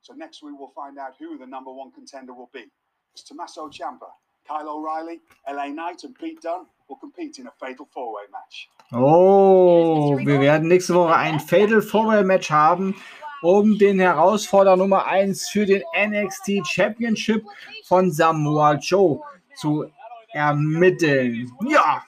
So 0.00 0.14
next 0.14 0.40
we 0.40 0.52
will 0.52 0.70
find 0.72 0.98
out 0.98 1.14
who 1.18 1.36
the 1.36 1.46
number 1.46 1.72
one 1.72 1.90
contender 1.90 2.32
will 2.32 2.48
be. 2.52 2.70
It's 3.12 3.24
Tommaso 3.24 3.68
Ciampa, 3.68 4.06
Kyle 4.46 4.68
O'Reilly, 4.68 5.20
LA 5.48 5.70
Knight 5.70 6.04
and 6.04 6.16
Pete 6.16 6.40
Dunne 6.40 6.66
will 6.88 6.96
compete 6.96 7.40
in 7.40 7.48
a 7.48 7.52
Fatal 7.58 7.88
Four-Way 7.92 8.30
Match. 8.30 8.68
Oh, 8.92 10.16
wir 10.16 10.40
werden 10.40 10.68
nächste 10.68 10.94
Woche 10.94 11.16
ein 11.16 11.40
Fatal 11.40 11.82
Four-Way 11.82 12.22
Match 12.22 12.52
haben 12.52 12.94
um 13.42 13.78
den 13.78 13.98
Herausforderer 13.98 14.76
Nummer 14.76 15.06
1 15.06 15.48
für 15.48 15.66
den 15.66 15.82
NXT 15.96 16.66
Championship 16.66 17.44
von 17.84 18.10
Samoa 18.10 18.74
Joe 18.74 19.20
zu 19.54 19.90
ermitteln. 20.32 21.52
Ja. 21.68 22.02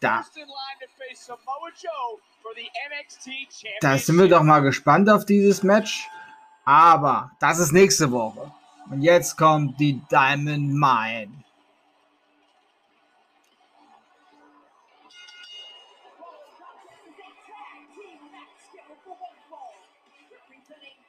Da. 0.00 0.24
Da 3.80 3.98
sind 3.98 4.18
wir 4.18 4.28
doch 4.28 4.42
mal 4.42 4.60
gespannt 4.60 5.08
auf 5.08 5.24
dieses 5.24 5.62
Match. 5.62 6.08
Aber 6.64 7.30
das 7.40 7.58
ist 7.58 7.72
nächste 7.72 8.10
Woche. 8.10 8.52
Und 8.90 9.02
jetzt 9.02 9.36
kommt 9.36 9.78
die 9.80 10.00
Diamond 10.10 10.74
Mine. 10.74 11.43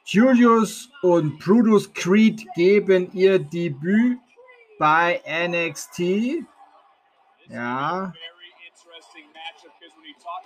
Julius 0.04 0.88
und 1.02 1.38
Brutus 1.40 1.92
Creed 1.92 2.46
geben 2.54 3.10
ihr 3.12 3.40
Debüt 3.40 4.18
bei 4.78 5.20
NXT. 5.26 6.46
Ja. 7.48 8.12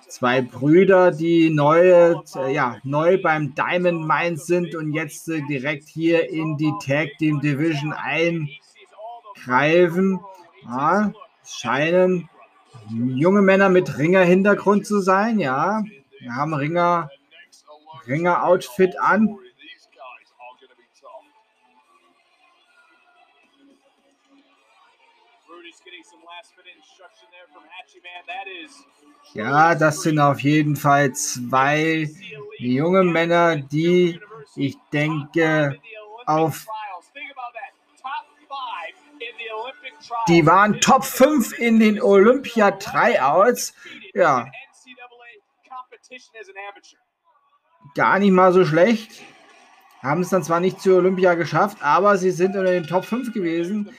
Zwei 0.08 0.40
Brüder, 0.42 1.10
die 1.10 1.50
neu, 1.50 2.14
ja, 2.50 2.78
neu 2.84 3.20
beim 3.22 3.54
Diamond 3.54 4.06
Mine 4.06 4.36
sind 4.36 4.74
und 4.74 4.92
jetzt 4.92 5.26
direkt 5.28 5.88
hier 5.88 6.28
in 6.30 6.56
die 6.56 6.72
Tag 6.84 7.10
Team 7.18 7.40
Division 7.40 7.92
eingreifen. 9.36 10.20
Ja, 10.64 11.12
scheinen 11.44 12.28
junge 12.88 13.42
Männer 13.42 13.68
mit 13.68 13.98
Ringer-Hintergrund 13.98 14.86
zu 14.86 15.00
sein. 15.00 15.38
Ja, 15.38 15.82
wir 16.18 16.34
haben 16.34 16.54
Ringer, 16.54 17.10
Ringer-Outfit 18.10 18.98
an. 19.00 19.38
Ja, 29.32 29.74
das 29.74 30.02
sind 30.02 30.18
auf 30.18 30.40
jeden 30.40 30.76
Fall 30.76 31.12
zwei 31.12 32.10
junge 32.58 33.04
Männer, 33.04 33.56
die 33.56 34.20
ich 34.56 34.76
denke 34.92 35.80
auf 36.26 36.66
die 40.28 40.46
waren 40.46 40.80
Top 40.80 41.04
5 41.04 41.58
in 41.58 41.78
den 41.78 42.00
Olympia 42.02 42.72
Tryouts. 42.72 43.74
Ja. 44.14 44.46
Gar 47.94 48.18
nicht 48.18 48.32
mal 48.32 48.52
so 48.52 48.64
schlecht. 48.64 49.22
Haben 50.02 50.22
es 50.22 50.30
dann 50.30 50.42
zwar 50.42 50.60
nicht 50.60 50.80
zur 50.80 50.98
Olympia 50.98 51.34
geschafft, 51.34 51.78
aber 51.80 52.16
sie 52.16 52.30
sind 52.30 52.56
unter 52.56 52.70
den 52.70 52.84
Top 52.84 53.04
5 53.04 53.32
gewesen. 53.32 53.90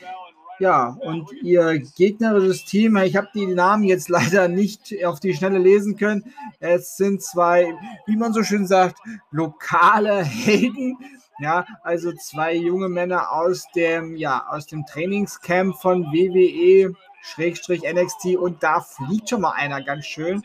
Ja, 0.60 0.96
und 1.02 1.32
ihr 1.42 1.80
gegnerisches 1.98 2.66
Team, 2.66 2.96
ich 2.98 3.16
habe 3.16 3.30
die 3.34 3.48
Namen 3.48 3.84
jetzt 3.84 4.10
leider 4.10 4.48
nicht 4.48 4.94
auf 5.06 5.20
die 5.20 5.34
Schnelle 5.34 5.58
lesen 5.58 5.98
können. 5.98 6.34
Es 6.60 6.98
sind 6.98 7.22
zwei, 7.24 7.74
wie 8.06 8.16
man 8.16 8.34
so 8.34 8.44
schön 8.44 8.68
sagt, 8.68 9.00
lokale 9.32 10.24
Helden. 10.24 10.98
Ja, 11.40 11.66
also 11.82 12.12
zwei 12.14 12.54
junge 12.56 12.90
Männer 12.90 13.32
aus 13.32 13.66
dem, 13.76 14.16
ja, 14.16 14.46
aus 14.50 14.68
dem 14.68 14.86
Trainingscamp 14.86 15.76
von 15.78 16.04
WWE 16.06 16.94
Schrägstrich 17.22 17.82
NXT 17.82 18.38
und 18.38 18.62
da 18.62 18.82
fliegt 18.82 19.30
schon 19.30 19.42
mal 19.42 19.52
einer 19.52 19.82
ganz 19.82 20.06
schön. 20.06 20.44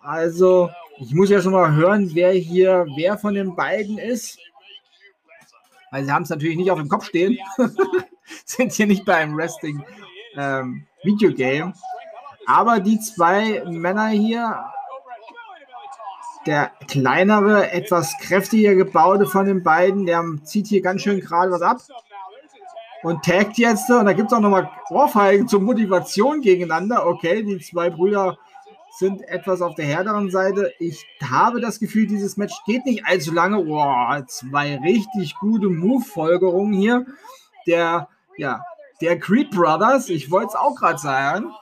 Also, 0.00 0.70
ich 0.98 1.14
muss 1.14 1.30
jetzt 1.30 1.44
noch 1.44 1.52
mal 1.52 1.74
hören, 1.74 2.10
wer 2.14 2.32
hier, 2.32 2.86
wer 2.96 3.18
von 3.18 3.34
den 3.34 3.56
beiden 3.56 3.98
ist. 3.98 4.38
Weil 5.90 6.04
sie 6.04 6.12
haben 6.12 6.22
es 6.22 6.30
natürlich 6.30 6.56
nicht 6.56 6.70
auf 6.70 6.78
dem 6.78 6.88
Kopf 6.88 7.06
stehen. 7.06 7.38
sind 8.44 8.72
hier 8.72 8.86
nicht 8.86 9.04
beim 9.04 9.36
Wrestling 9.36 9.84
ähm, 10.36 10.86
Videogame. 11.02 11.74
Aber 12.46 12.80
die 12.80 12.98
zwei 12.98 13.62
Männer 13.66 14.08
hier, 14.08 14.64
der 16.46 16.72
kleinere, 16.88 17.70
etwas 17.70 18.16
kräftiger 18.18 18.74
gebaute 18.74 19.26
von 19.26 19.46
den 19.46 19.62
beiden, 19.62 20.06
der 20.06 20.24
zieht 20.44 20.66
hier 20.66 20.82
ganz 20.82 21.02
schön 21.02 21.20
gerade 21.20 21.50
was 21.50 21.62
ab 21.62 21.78
und 23.02 23.24
taggt 23.24 23.58
jetzt. 23.58 23.90
Und 23.90 24.06
da 24.06 24.12
gibt 24.12 24.32
es 24.32 24.36
auch 24.36 24.40
nochmal 24.40 24.70
Ohrfeigen 24.90 25.46
zur 25.46 25.60
Motivation 25.60 26.40
gegeneinander. 26.40 27.06
Okay, 27.06 27.42
die 27.42 27.58
zwei 27.58 27.90
Brüder 27.90 28.38
sind 28.98 29.22
etwas 29.22 29.62
auf 29.62 29.74
der 29.74 29.86
härteren 29.86 30.30
Seite. 30.30 30.72
Ich 30.78 31.04
habe 31.22 31.60
das 31.60 31.80
Gefühl, 31.80 32.06
dieses 32.06 32.36
Match 32.36 32.54
geht 32.66 32.84
nicht 32.84 33.06
allzu 33.06 33.32
lange. 33.32 33.64
Boah, 33.64 34.24
zwei 34.26 34.76
richtig 34.76 35.34
gute 35.36 35.68
Move-Folgerungen 35.68 36.74
hier. 36.74 37.06
Der 37.66 38.08
ja, 38.36 38.64
der 39.00 39.18
Creed 39.18 39.50
Brothers, 39.50 40.08
ich 40.08 40.30
wollte 40.30 40.48
es 40.48 40.54
auch 40.54 40.74
gerade 40.76 40.98
sagen. 40.98 41.52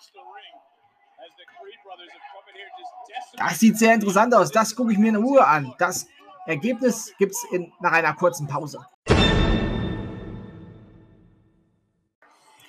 Das 3.36 3.58
sieht 3.58 3.78
sehr 3.78 3.94
interessant 3.94 4.34
aus. 4.34 4.50
Das 4.50 4.76
gucke 4.76 4.92
ich 4.92 4.98
mir 4.98 5.08
in 5.08 5.16
Ruhe 5.16 5.46
an. 5.46 5.72
Das 5.78 6.06
Ergebnis 6.46 7.12
gibt 7.18 7.32
es 7.32 7.46
nach 7.80 7.92
einer 7.92 8.12
kurzen 8.14 8.46
Pause. 8.46 8.84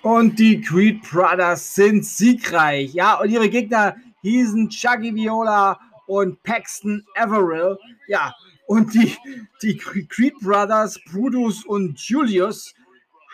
Und 0.02 0.40
die 0.40 0.62
Creed 0.62 1.04
Brothers 1.04 1.76
sind 1.76 2.06
siegreich. 2.06 2.94
Ja, 2.94 3.20
und 3.20 3.30
ihre 3.30 3.50
Gegner 3.50 3.96
hießen 4.22 4.70
Chucky 4.70 5.14
Viola 5.16 5.80
und 6.08 6.42
Paxton 6.44 7.06
Averill. 7.16 7.78
Ja, 8.08 8.34
und 8.68 8.94
die, 8.94 9.18
die 9.62 9.78
Creed 9.78 10.36
Brothers, 10.42 11.00
Brutus 11.12 11.66
und 11.66 12.00
Julius, 12.00 12.74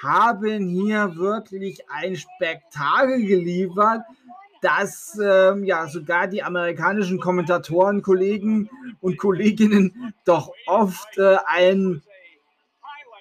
haben 0.02 0.70
hier 0.70 1.16
wirklich 1.16 1.80
ein 1.90 2.16
Spektakel 2.16 3.26
geliefert, 3.26 4.04
dass 4.62 5.20
ähm, 5.22 5.64
ja 5.64 5.88
sogar 5.88 6.28
die 6.28 6.44
amerikanischen 6.44 7.20
Kommentatoren, 7.20 8.02
Kollegen 8.02 8.70
und 9.02 9.18
Kolleginnen 9.18 10.14
doch 10.26 10.52
oft 10.66 11.18
äh, 11.18 11.38
ein, 11.46 12.02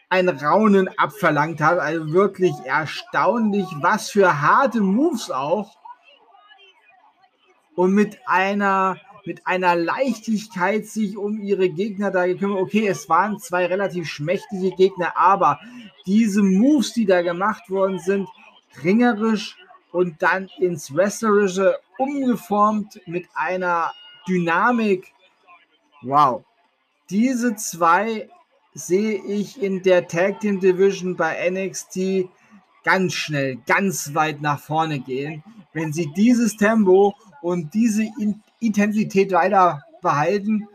ein 0.08 0.28
Raunen 0.28 0.88
abverlangt 0.98 1.60
hat. 1.60 1.78
Also 1.78 2.12
wirklich 2.12 2.54
erstaunlich, 2.64 3.66
was 3.80 4.10
für 4.10 4.40
harte 4.40 4.80
Moves 4.80 5.30
auch. 5.30 5.76
Und 7.76 7.92
mit 7.92 8.18
einer 8.26 8.98
mit 9.26 9.46
einer 9.46 9.74
Leichtigkeit 9.74 10.86
sich 10.86 11.16
um 11.16 11.42
ihre 11.42 11.68
Gegner 11.68 12.12
da 12.12 12.26
gekümmert. 12.26 12.60
Okay, 12.60 12.86
es 12.86 13.08
waren 13.08 13.40
zwei 13.40 13.66
relativ 13.66 14.08
schmächtige 14.08 14.70
Gegner, 14.76 15.16
aber 15.16 15.58
diese 16.06 16.42
Moves, 16.42 16.92
die 16.92 17.06
da 17.06 17.22
gemacht 17.22 17.68
worden 17.68 17.98
sind, 17.98 18.28
ringerisch 18.84 19.56
und 19.90 20.22
dann 20.22 20.48
ins 20.58 20.94
Wrestlerische 20.94 21.76
umgeformt 21.98 23.00
mit 23.06 23.26
einer 23.34 23.92
Dynamik. 24.28 25.12
Wow. 26.02 26.44
Diese 27.10 27.56
zwei 27.56 28.28
sehe 28.74 29.22
ich 29.24 29.60
in 29.60 29.82
der 29.82 30.06
Tag 30.06 30.40
Team 30.40 30.60
Division 30.60 31.16
bei 31.16 31.50
NXT 31.50 32.28
ganz 32.84 33.14
schnell, 33.14 33.58
ganz 33.66 34.14
weit 34.14 34.42
nach 34.42 34.60
vorne 34.60 35.00
gehen. 35.00 35.42
Wenn 35.72 35.92
sie 35.92 36.12
dieses 36.14 36.56
Tempo 36.56 37.14
und 37.46 37.74
diese 37.74 38.02
Intensität 38.58 39.30
weiter 39.30 39.84
behalten, 40.02 40.66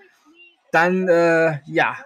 dann 0.71 1.05
äh, 1.09 1.59
ja, 1.65 1.97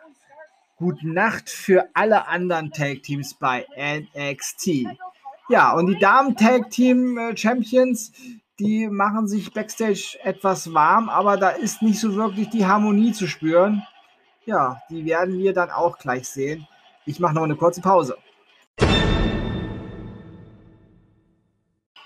gute 0.77 1.07
Nacht 1.07 1.51
für 1.51 1.87
alle 1.93 2.27
anderen 2.27 2.71
Tag 2.71 3.03
Teams 3.03 3.35
bei 3.35 3.67
NXT. 3.77 4.87
Ja, 5.49 5.73
und 5.73 5.85
die 5.85 5.99
Damen 5.99 6.35
Tag 6.35 6.71
Team 6.71 7.15
äh, 7.15 7.37
Champions, 7.37 8.11
die 8.57 8.87
machen 8.87 9.27
sich 9.27 9.53
backstage 9.53 10.17
etwas 10.23 10.73
warm, 10.73 11.09
aber 11.09 11.37
da 11.37 11.49
ist 11.49 11.83
nicht 11.83 11.99
so 11.99 12.15
wirklich 12.15 12.49
die 12.49 12.65
Harmonie 12.65 13.11
zu 13.11 13.27
spüren. 13.27 13.83
Ja, 14.47 14.81
die 14.89 15.05
werden 15.05 15.37
wir 15.37 15.53
dann 15.53 15.69
auch 15.69 15.99
gleich 15.99 16.27
sehen. 16.27 16.67
Ich 17.05 17.19
mache 17.19 17.35
noch 17.35 17.43
eine 17.43 17.55
kurze 17.55 17.81
Pause. 17.81 18.17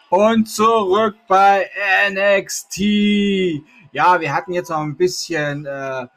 Und 0.10 0.50
zurück 0.50 1.18
bei 1.28 1.70
NXT. 2.10 2.80
Ja, 3.92 4.20
wir 4.20 4.34
hatten 4.34 4.54
jetzt 4.54 4.70
noch 4.70 4.80
ein 4.80 4.98
bisschen 4.98 5.68
äh, 5.68 6.08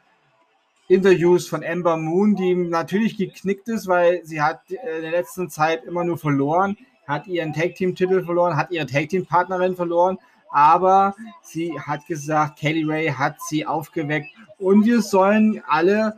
Interviews 0.87 1.47
von 1.47 1.61
Ember 1.61 1.97
Moon, 1.97 2.35
die 2.35 2.55
natürlich 2.55 3.17
geknickt 3.17 3.69
ist, 3.69 3.87
weil 3.87 4.25
sie 4.25 4.41
hat 4.41 4.61
in 4.69 5.01
der 5.01 5.11
letzten 5.11 5.47
Zeit 5.47 5.83
immer 5.83 6.03
nur 6.03 6.17
verloren, 6.17 6.75
hat 7.07 7.27
ihren 7.27 7.53
Tag-Team-Titel 7.53 8.23
verloren, 8.25 8.57
hat 8.57 8.71
ihre 8.71 8.87
Tag-Team-Partnerin 8.87 9.75
verloren, 9.75 10.17
aber 10.49 11.15
sie 11.43 11.79
hat 11.79 12.07
gesagt, 12.07 12.59
Kelly 12.59 12.83
Ray 12.83 13.09
hat 13.09 13.35
sie 13.47 13.65
aufgeweckt 13.65 14.27
und 14.57 14.85
wir 14.85 15.03
sollen 15.03 15.61
alle 15.67 16.17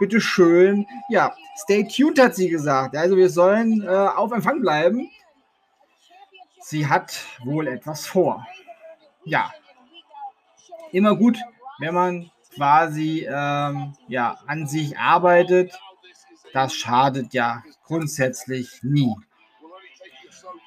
bitte 0.00 0.20
schön, 0.20 0.84
ja, 1.08 1.32
stay 1.56 1.86
tuned 1.86 2.18
hat 2.18 2.34
sie 2.34 2.48
gesagt. 2.48 2.96
Also 2.96 3.16
wir 3.16 3.30
sollen 3.30 3.82
äh, 3.82 3.86
auf 3.88 4.32
Empfang 4.32 4.60
bleiben 4.60 5.08
sie 6.64 6.86
hat 6.86 7.26
wohl 7.44 7.68
etwas 7.68 8.06
vor. 8.06 8.46
Ja, 9.24 9.52
immer 10.92 11.14
gut, 11.14 11.38
wenn 11.78 11.94
man 11.94 12.30
quasi 12.54 13.26
ähm, 13.28 13.94
ja, 14.08 14.38
an 14.46 14.66
sich 14.66 14.98
arbeitet. 14.98 15.78
Das 16.52 16.74
schadet 16.74 17.34
ja 17.34 17.62
grundsätzlich 17.84 18.80
nie. 18.82 19.14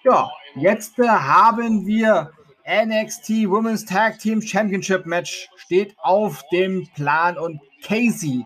Ja, 0.04 0.30
jetzt 0.56 1.00
äh, 1.00 1.08
haben 1.08 1.86
wir 1.88 2.32
NXT 2.68 3.30
Women's 3.50 3.86
Tag 3.86 4.20
Team 4.20 4.42
Championship 4.42 5.06
Match 5.06 5.50
steht 5.56 5.96
auf 6.00 6.44
dem 6.52 6.88
Plan 6.94 7.38
und 7.38 7.62
Casey 7.82 8.46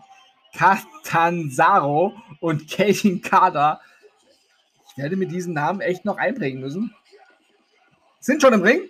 Catanzaro 0.56 2.14
und 2.40 2.70
Katie 2.70 3.20
Carter. 3.20 3.80
Ich 4.90 5.02
werde 5.02 5.16
mit 5.16 5.32
diesen 5.32 5.54
Namen 5.54 5.80
echt 5.80 6.04
noch 6.04 6.18
einbringen 6.18 6.60
müssen 6.60 6.94
sind 8.22 8.40
schon 8.40 8.54
im 8.54 8.62
Ring. 8.62 8.88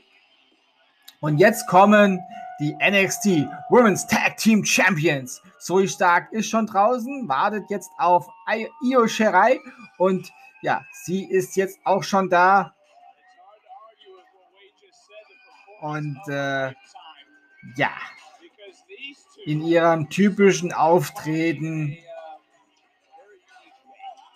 Und 1.21 1.39
jetzt 1.39 1.67
kommen 1.67 2.21
die 2.61 2.75
NXT 2.75 3.49
Women's 3.71 4.07
Tag 4.07 4.37
Team 4.37 4.65
Champions. 4.65 5.43
Zoe 5.59 5.89
Stark 5.89 6.33
ist 6.33 6.49
schon 6.49 6.67
draußen, 6.67 7.29
wartet 7.29 7.65
jetzt 7.71 7.91
auf 7.99 8.29
Io 8.83 9.07
Shirai 9.09 9.59
und 9.99 10.31
ja, 10.63 10.85
sie 11.05 11.25
ist 11.25 11.57
jetzt 11.57 11.79
auch 11.85 12.05
schon 12.05 12.29
da. 12.29 12.75
Und 15.81 16.21
äh, 16.29 16.73
ja, 17.77 17.91
in 19.45 19.63
ihrem 19.63 20.09
typischen 20.09 20.73
Auftreten 20.73 21.97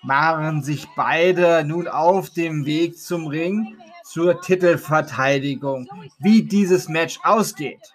machen 0.03 0.63
sich 0.63 0.87
beide 0.97 1.65
nun 1.65 1.87
auf 1.87 2.31
dem 2.31 2.65
Weg 2.65 2.99
zum 2.99 3.27
Ring 3.27 3.77
zur 4.07 4.40
Titelverteidigung, 4.40 5.88
wie 6.19 6.42
dieses 6.42 6.88
Match 6.88 7.19
ausgeht. 7.23 7.92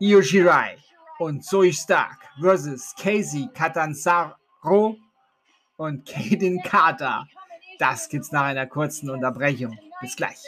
Io 0.00 0.22
Shirai 0.22 0.78
und 1.18 1.44
Zoe 1.44 1.72
Stark 1.72 2.18
versus 2.40 2.94
Casey 2.98 3.48
Catanzaro 3.52 4.96
und 5.76 6.06
Kaden 6.06 6.62
Carter. 6.62 7.26
Das 7.78 8.08
gibt's 8.08 8.32
nach 8.32 8.44
einer 8.44 8.66
kurzen 8.66 9.10
Unterbrechung. 9.10 9.78
Bis 10.00 10.16
gleich. 10.16 10.38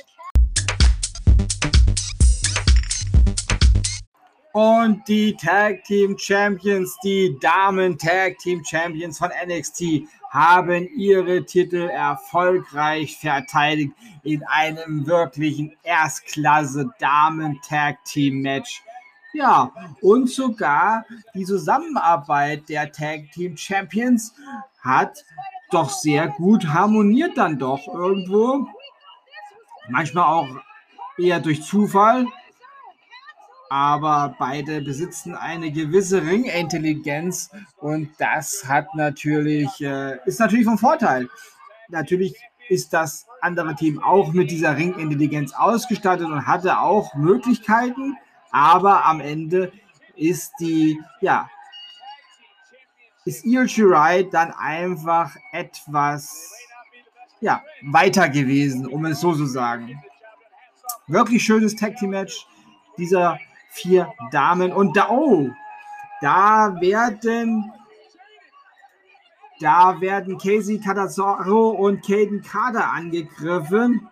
Und 4.52 5.08
die 5.08 5.34
Tag 5.34 5.84
Team 5.84 6.18
Champions, 6.18 6.98
die 7.02 7.38
Damen 7.40 7.96
Tag 7.96 8.38
Team 8.38 8.62
Champions 8.62 9.18
von 9.18 9.30
NXT, 9.46 10.02
haben 10.30 10.88
ihre 10.94 11.44
Titel 11.46 11.88
erfolgreich 11.88 13.16
verteidigt 13.16 13.92
in 14.22 14.42
einem 14.44 15.06
wirklichen 15.06 15.74
Erstklasse 15.82 16.90
Damen 16.98 17.60
Tag 17.66 18.04
Team 18.04 18.42
Match. 18.42 18.82
Ja, 19.32 19.72
und 20.02 20.28
sogar 20.28 21.06
die 21.34 21.44
Zusammenarbeit 21.44 22.68
der 22.68 22.92
Tag 22.92 23.32
Team 23.32 23.56
Champions 23.56 24.34
hat 24.82 25.24
doch 25.70 25.88
sehr 25.88 26.28
gut 26.28 26.66
harmoniert 26.66 27.38
dann 27.38 27.58
doch 27.58 27.88
irgendwo. 27.88 28.66
Manchmal 29.88 30.24
auch 30.24 30.48
eher 31.16 31.40
durch 31.40 31.62
Zufall, 31.62 32.26
aber 33.72 34.36
beide 34.38 34.82
besitzen 34.82 35.34
eine 35.34 35.72
gewisse 35.72 36.22
Ringintelligenz 36.22 37.48
und 37.78 38.10
das 38.18 38.64
hat 38.68 38.94
natürlich, 38.94 39.80
äh, 39.80 40.18
ist 40.26 40.40
natürlich 40.40 40.66
vom 40.66 40.76
Vorteil. 40.76 41.30
Natürlich 41.88 42.36
ist 42.68 42.92
das 42.92 43.26
andere 43.40 43.74
Team 43.74 43.98
auch 44.02 44.34
mit 44.34 44.50
dieser 44.50 44.76
Ringintelligenz 44.76 45.54
ausgestattet 45.54 46.26
und 46.26 46.46
hatte 46.46 46.80
auch 46.80 47.14
Möglichkeiten, 47.14 48.18
aber 48.50 49.06
am 49.06 49.20
Ende 49.20 49.72
ist 50.16 50.52
die, 50.60 51.00
ja, 51.22 51.48
ist 53.24 53.46
Io 53.46 53.66
Shirai 53.66 54.24
dann 54.24 54.52
einfach 54.52 55.34
etwas, 55.50 56.52
ja, 57.40 57.62
weiter 57.80 58.28
gewesen, 58.28 58.86
um 58.86 59.06
es 59.06 59.20
so 59.20 59.32
zu 59.34 59.46
sagen. 59.46 59.98
Wirklich 61.06 61.42
schönes 61.42 61.74
Tag 61.74 61.96
Team 61.96 62.10
Match. 62.10 62.46
Dieser 62.98 63.38
vier 63.72 64.12
Damen. 64.30 64.72
Und 64.72 64.96
da, 64.96 65.08
oh, 65.10 65.50
da 66.20 66.76
werden, 66.80 67.72
da 69.60 70.00
werden 70.00 70.38
Casey 70.38 70.80
Tadazoro 70.80 71.70
und 71.70 72.04
Caden 72.06 72.42
Kader 72.42 72.90
angegriffen. 72.92 74.08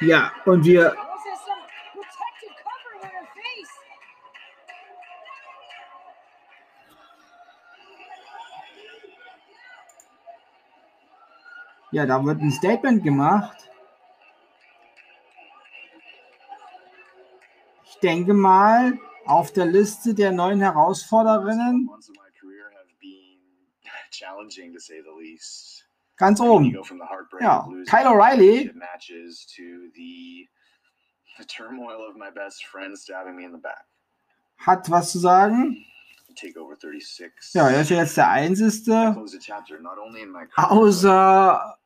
Ja, 0.00 0.32
und 0.44 0.64
wir 0.64 0.96
Ja, 11.94 12.06
da 12.06 12.24
wird 12.24 12.40
ein 12.40 12.50
Statement 12.50 13.04
gemacht. 13.04 13.70
Denke 18.00 18.34
mal, 18.34 18.98
auf 19.26 19.52
der 19.52 19.66
Liste 19.66 20.14
der 20.14 20.32
neuen 20.32 20.60
Herausforderinnen 20.60 21.88
ganz 26.16 26.40
oben. 26.40 26.72
Ja, 27.40 27.68
Kyle 27.88 28.08
O'Reilly. 28.08 28.72
Hat 34.58 34.90
was 34.90 35.12
zu 35.12 35.18
sagen. 35.18 35.84
Ja, 37.52 37.68
er 37.70 37.80
ist 37.80 37.90
ja 37.90 37.96
jetzt 37.98 38.16
der 38.16 38.28
Einzige. 38.28 39.16
Außer 40.56 41.78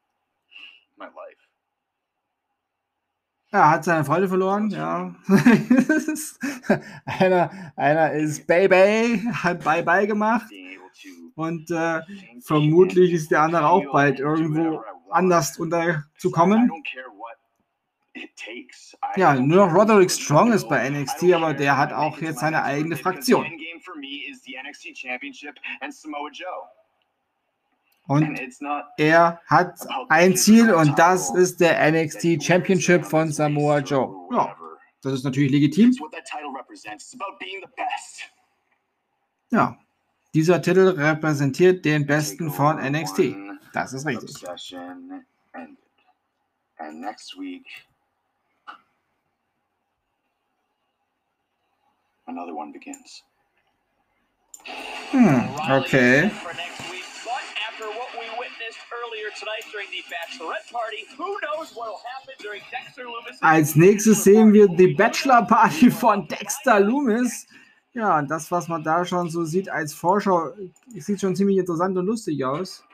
er 3.50 3.70
hat 3.70 3.84
seine 3.84 4.04
Freunde 4.04 4.28
verloren, 4.28 4.70
ja. 4.70 5.14
einer, 7.06 7.50
einer 7.76 8.12
ist 8.12 8.46
Baby, 8.46 9.22
hat 9.32 9.64
Bye-Bye 9.64 10.06
gemacht. 10.06 10.46
Und 11.34 11.70
äh, 11.70 12.00
vermutlich 12.40 13.12
ist 13.12 13.30
der 13.30 13.42
andere 13.42 13.68
auch 13.68 13.84
bald 13.92 14.20
irgendwo 14.20 14.82
anders 15.10 15.58
unterzukommen. 15.58 16.70
Ja, 19.16 19.34
nur 19.34 19.64
Roderick 19.66 20.10
Strong 20.10 20.52
ist 20.52 20.68
bei 20.68 20.88
NXT, 20.90 21.32
aber 21.34 21.54
der 21.54 21.76
hat 21.76 21.92
auch 21.92 22.20
jetzt 22.20 22.40
seine 22.40 22.64
eigene 22.64 22.96
Fraktion. 22.96 23.46
Und 28.08 28.40
er 28.96 29.42
hat 29.46 29.86
ein 30.08 30.34
Ziel 30.34 30.72
und 30.72 30.98
das 30.98 31.28
ist 31.34 31.60
der 31.60 31.92
NXT 31.92 32.42
Championship 32.42 33.04
von 33.04 33.30
Samoa 33.30 33.80
Joe. 33.80 34.28
Ja, 34.32 34.56
das 35.02 35.12
ist 35.12 35.24
natürlich 35.24 35.50
legitim. 35.50 35.94
Ja, 39.50 39.78
dieser 40.32 40.62
Titel 40.62 40.88
repräsentiert 40.88 41.84
den 41.84 42.06
Besten 42.06 42.50
von 42.50 42.78
NXT. 42.78 43.36
Das 43.74 43.92
ist 43.92 44.06
richtig. 44.06 44.42
Hm, 55.10 55.48
okay 55.70 56.30
Als 63.40 63.76
nächstes 63.76 64.24
sehen 64.24 64.52
wir 64.52 64.68
die 64.68 64.94
Bachelor 64.94 65.42
Party 65.42 65.90
von 65.90 66.26
Dexter 66.28 66.80
Loomis. 66.80 67.46
Ja, 67.94 68.22
das, 68.22 68.50
was 68.50 68.68
man 68.68 68.82
da 68.82 69.04
schon 69.04 69.28
so 69.30 69.44
sieht 69.44 69.68
als 69.68 69.94
Vorschau, 69.94 70.52
sieht 70.94 71.20
schon 71.20 71.34
ziemlich 71.34 71.58
interessant 71.58 71.96
und 71.96 72.06
lustig 72.06 72.44
aus. 72.44 72.84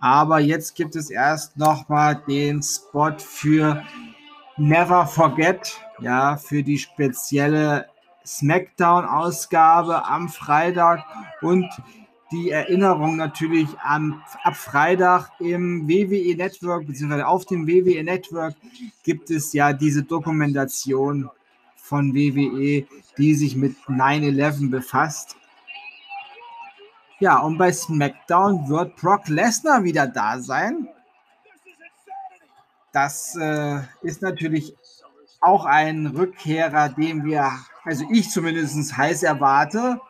Aber 0.00 0.38
jetzt 0.38 0.76
gibt 0.76 0.94
es 0.94 1.10
erst 1.10 1.56
nochmal 1.56 2.22
den 2.28 2.62
Spot 2.62 3.18
für 3.18 3.84
Never 4.56 5.06
Forget, 5.06 5.80
ja, 6.00 6.36
für 6.36 6.62
die 6.62 6.78
spezielle 6.78 7.88
SmackDown-Ausgabe 8.24 10.04
am 10.04 10.28
Freitag 10.28 11.04
und 11.40 11.66
die 12.30 12.50
Erinnerung 12.50 13.16
natürlich 13.16 13.68
am, 13.82 14.22
ab 14.42 14.56
Freitag 14.56 15.30
im 15.40 15.88
WWE 15.88 16.36
Network, 16.36 16.86
beziehungsweise 16.86 17.26
auf 17.26 17.46
dem 17.46 17.66
WWE 17.66 18.04
Network 18.04 18.54
gibt 19.02 19.30
es 19.30 19.52
ja 19.52 19.72
diese 19.72 20.02
Dokumentation 20.02 21.30
von 21.76 22.14
WWE, 22.14 22.86
die 23.16 23.34
sich 23.34 23.56
mit 23.56 23.76
9-11 23.86 24.70
befasst. 24.70 25.36
Ja, 27.18 27.38
und 27.38 27.56
bei 27.58 27.72
SmackDown 27.72 28.68
wird 28.68 28.96
Brock 28.96 29.28
Lesnar 29.28 29.82
wieder 29.82 30.06
da 30.06 30.38
sein. 30.38 30.88
Das 32.92 33.36
äh, 33.36 33.80
ist 34.02 34.22
natürlich 34.22 34.74
auch 35.40 35.64
ein 35.64 36.06
Rückkehrer, 36.06 36.90
den 36.90 37.24
wir, 37.24 37.52
also 37.84 38.04
ich 38.10 38.30
zumindest 38.30 38.96
heiß 38.96 39.22
erwarte 39.22 40.00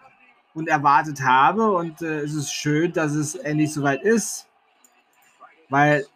und 0.55 0.69
erwartet 0.69 1.23
habe. 1.23 1.73
Und 1.73 2.03
äh, 2.03 2.21
es 2.21 2.35
ist 2.35 2.53
schön, 2.53 2.93
dass 2.93 3.13
es 3.13 3.35
endlich 3.35 3.73
soweit 3.73 4.03
ist. 4.03 4.47
Weil 5.69 6.07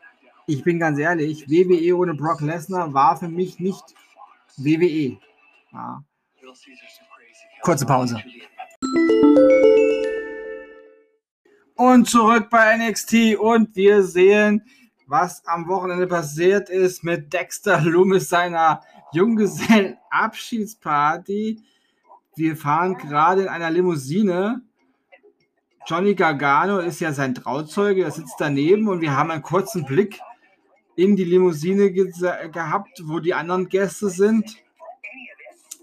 ich 0.46 0.64
bin 0.64 0.78
ganz 0.78 0.98
ehrlich, 0.98 1.48
WWE 1.48 1.96
ohne 1.96 2.14
Brock 2.14 2.40
Lesnar 2.40 2.92
war 2.92 3.16
für 3.16 3.28
mich 3.28 3.58
nicht 3.58 3.82
WWE. 4.56 5.18
Ja. 5.72 6.02
Kurze 7.62 7.86
Pause. 7.86 8.20
Und 11.76 12.08
zurück 12.08 12.48
bei 12.50 12.76
NXT 12.76 13.36
und 13.38 13.74
wir 13.76 14.02
sehen, 14.02 14.62
was 15.06 15.46
am 15.46 15.68
Wochenende 15.68 16.06
passiert 16.06 16.68
ist 16.70 17.04
mit 17.04 17.32
Dexter 17.32 17.80
Loomis 17.80 18.28
seiner 18.28 18.82
Junggesellen-Abschiedsparty. 19.12 21.62
Wir 22.34 22.56
fahren 22.56 22.96
gerade 22.96 23.42
in 23.42 23.48
einer 23.48 23.70
Limousine. 23.70 24.62
Johnny 25.86 26.14
Gargano 26.14 26.78
ist 26.78 27.00
ja 27.00 27.12
sein 27.12 27.34
Trauzeuge, 27.34 28.04
er 28.04 28.10
sitzt 28.10 28.36
daneben 28.38 28.88
und 28.88 29.00
wir 29.00 29.16
haben 29.16 29.30
einen 29.30 29.42
kurzen 29.42 29.84
Blick 29.84 30.20
in 30.96 31.16
die 31.16 31.24
Limousine 31.24 31.90
ge 31.90 32.12
gehabt, 32.52 33.02
wo 33.04 33.18
die 33.18 33.34
anderen 33.34 33.68
Gäste 33.68 34.08
sind. 34.08 34.56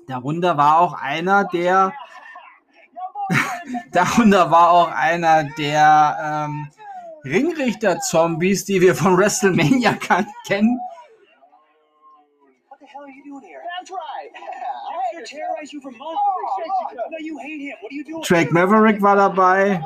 Darunter 0.07 0.57
war 0.57 0.79
auch 0.79 0.93
einer, 0.93 1.43
der 1.45 1.93
darunter 3.91 4.49
war 4.49 4.71
auch 4.71 4.91
einer 4.91 5.43
der 5.43 6.47
ähm, 6.47 6.67
Ringrichter-Zombies, 7.25 8.65
die 8.65 8.81
wir 8.81 8.95
von 8.95 9.17
WrestleMania 9.17 9.93
kennen. 10.47 10.79
Drake 18.27 18.53
Maverick 18.53 19.01
war 19.01 19.15
dabei. 19.15 19.83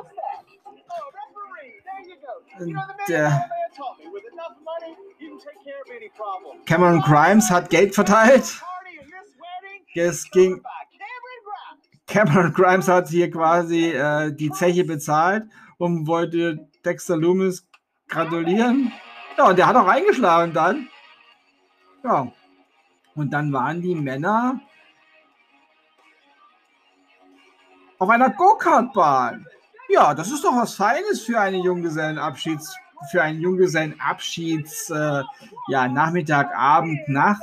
der 3.08 3.49
Cameron 6.65 7.01
Grimes 7.01 7.49
hat 7.49 7.69
Geld 7.69 7.95
verteilt. 7.95 8.62
Es 9.95 10.29
ging. 10.32 10.62
Cameron 12.08 12.53
Grimes 12.53 12.88
hat 12.88 13.10
hier 13.10 13.32
quasi 13.32 13.91
äh, 13.91 14.32
die 14.34 14.51
Zeche 14.51 14.84
bezahlt 14.84 15.45
und 15.77 16.08
wollte 16.08 16.67
Dexter 16.86 17.17
Loomis 17.17 17.65
gratulieren. 18.08 18.91
Ja, 19.38 19.49
und 19.49 19.58
der 19.58 19.67
hat 19.67 19.75
auch 19.75 19.88
eingeschlagen 19.88 20.53
dann. 20.53 20.89
Ja. 22.03 22.32
Und 23.15 23.32
dann 23.32 23.51
waren 23.53 23.82
die 23.82 23.95
Männer 23.95 24.60
auf 28.04 28.10
einer 28.10 28.30
Go-Kart-Bahn. 28.32 29.46
Ja, 29.88 30.13
das 30.13 30.30
ist 30.30 30.44
doch 30.44 30.56
was 30.56 30.76
Feines 30.76 31.22
für 31.22 31.39
einen 31.39 31.63
Junggesellenabschieds, 31.63 32.76
für 33.10 33.24
einen 33.24 33.39
Junggesellenabschieds, 33.39 34.89
äh, 34.89 35.24
ja, 35.70 35.88
Nachmittag, 35.88 36.54
Abend, 36.54 37.00
Nacht. 37.08 37.42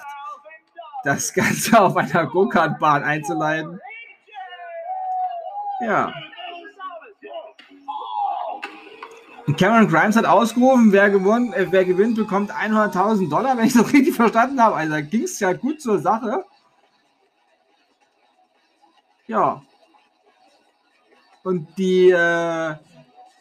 Das 1.03 1.33
Ganze 1.33 1.81
auf 1.81 1.97
einer 1.97 2.27
Go-Kart-Bahn 2.27 3.05
einzuleiten. 3.05 3.81
Ja. 5.81 6.13
Und 9.47 9.57
Cameron 9.57 9.89
Grimes 9.89 10.17
hat 10.17 10.27
ausgerufen, 10.27 10.93
wer, 10.93 11.09
gewonnen, 11.09 11.55
äh, 11.55 11.69
wer 11.71 11.87
gewinnt, 11.87 12.17
bekommt 12.17 12.53
100.000 12.53 13.31
Dollar, 13.31 13.57
wenn 13.57 13.65
ich 13.65 13.73
das 13.73 13.91
richtig 13.95 14.15
verstanden 14.15 14.63
habe. 14.63 14.77
Also 14.77 14.93
da 14.93 15.01
ging 15.01 15.23
es 15.23 15.41
ja 15.41 15.55
gut 15.55 15.81
zur 15.81 15.99
Sache. 16.01 16.45
Ja. 19.27 19.63
Und 21.43 21.67
die, 21.79 22.11
äh, 22.11 22.75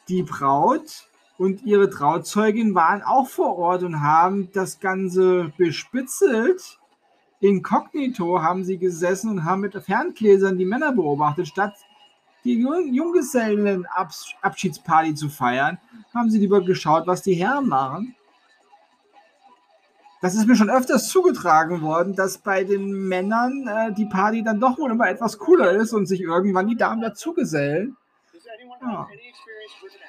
die 0.07 0.23
Braut 0.23 1.09
und 1.38 1.63
ihre 1.63 1.89
Trauzeugin 1.89 2.73
waren 2.75 3.01
auch 3.01 3.27
vor 3.27 3.57
Ort 3.57 3.83
und 3.83 3.99
haben 4.01 4.49
das 4.53 4.79
Ganze 4.79 5.51
bespitzelt. 5.57 6.79
Inkognito 7.39 8.41
haben 8.41 8.63
sie 8.63 8.77
gesessen 8.77 9.29
und 9.29 9.43
haben 9.45 9.62
mit 9.62 9.73
Ferngläsern 9.73 10.57
die 10.57 10.65
Männer 10.65 10.91
beobachtet, 10.91 11.47
statt 11.47 11.75
die 12.43 12.59
Junggesellen-Abschiedsparty 12.59 15.15
zu 15.15 15.29
feiern, 15.29 15.77
haben 16.13 16.29
sie 16.29 16.39
lieber 16.39 16.62
geschaut, 16.62 17.07
was 17.07 17.21
die 17.21 17.33
Herren 17.33 17.67
machen. 17.67 18.15
Das 20.21 20.36
ist 20.36 20.47
mir 20.47 20.55
schon 20.55 20.69
öfters 20.69 21.08
zugetragen 21.08 21.82
worden, 21.82 22.13
dass 22.13 22.39
bei 22.39 22.65
den 22.65 23.08
Männern 23.08 23.67
äh, 23.67 23.93
die 23.93 24.05
Party 24.05 24.43
dann 24.43 24.60
doch 24.60 24.77
wohl 24.77 24.91
immer 24.91 25.10
etwas 25.10 25.38
cooler 25.38 25.71
ist 25.71 25.93
und 25.93 26.08
sich 26.08 26.21
irgendwann 26.21 26.67
die 26.67 26.75
Damen 26.75 27.01
dazugesellen. 27.01 27.95
Ja. 28.82 29.08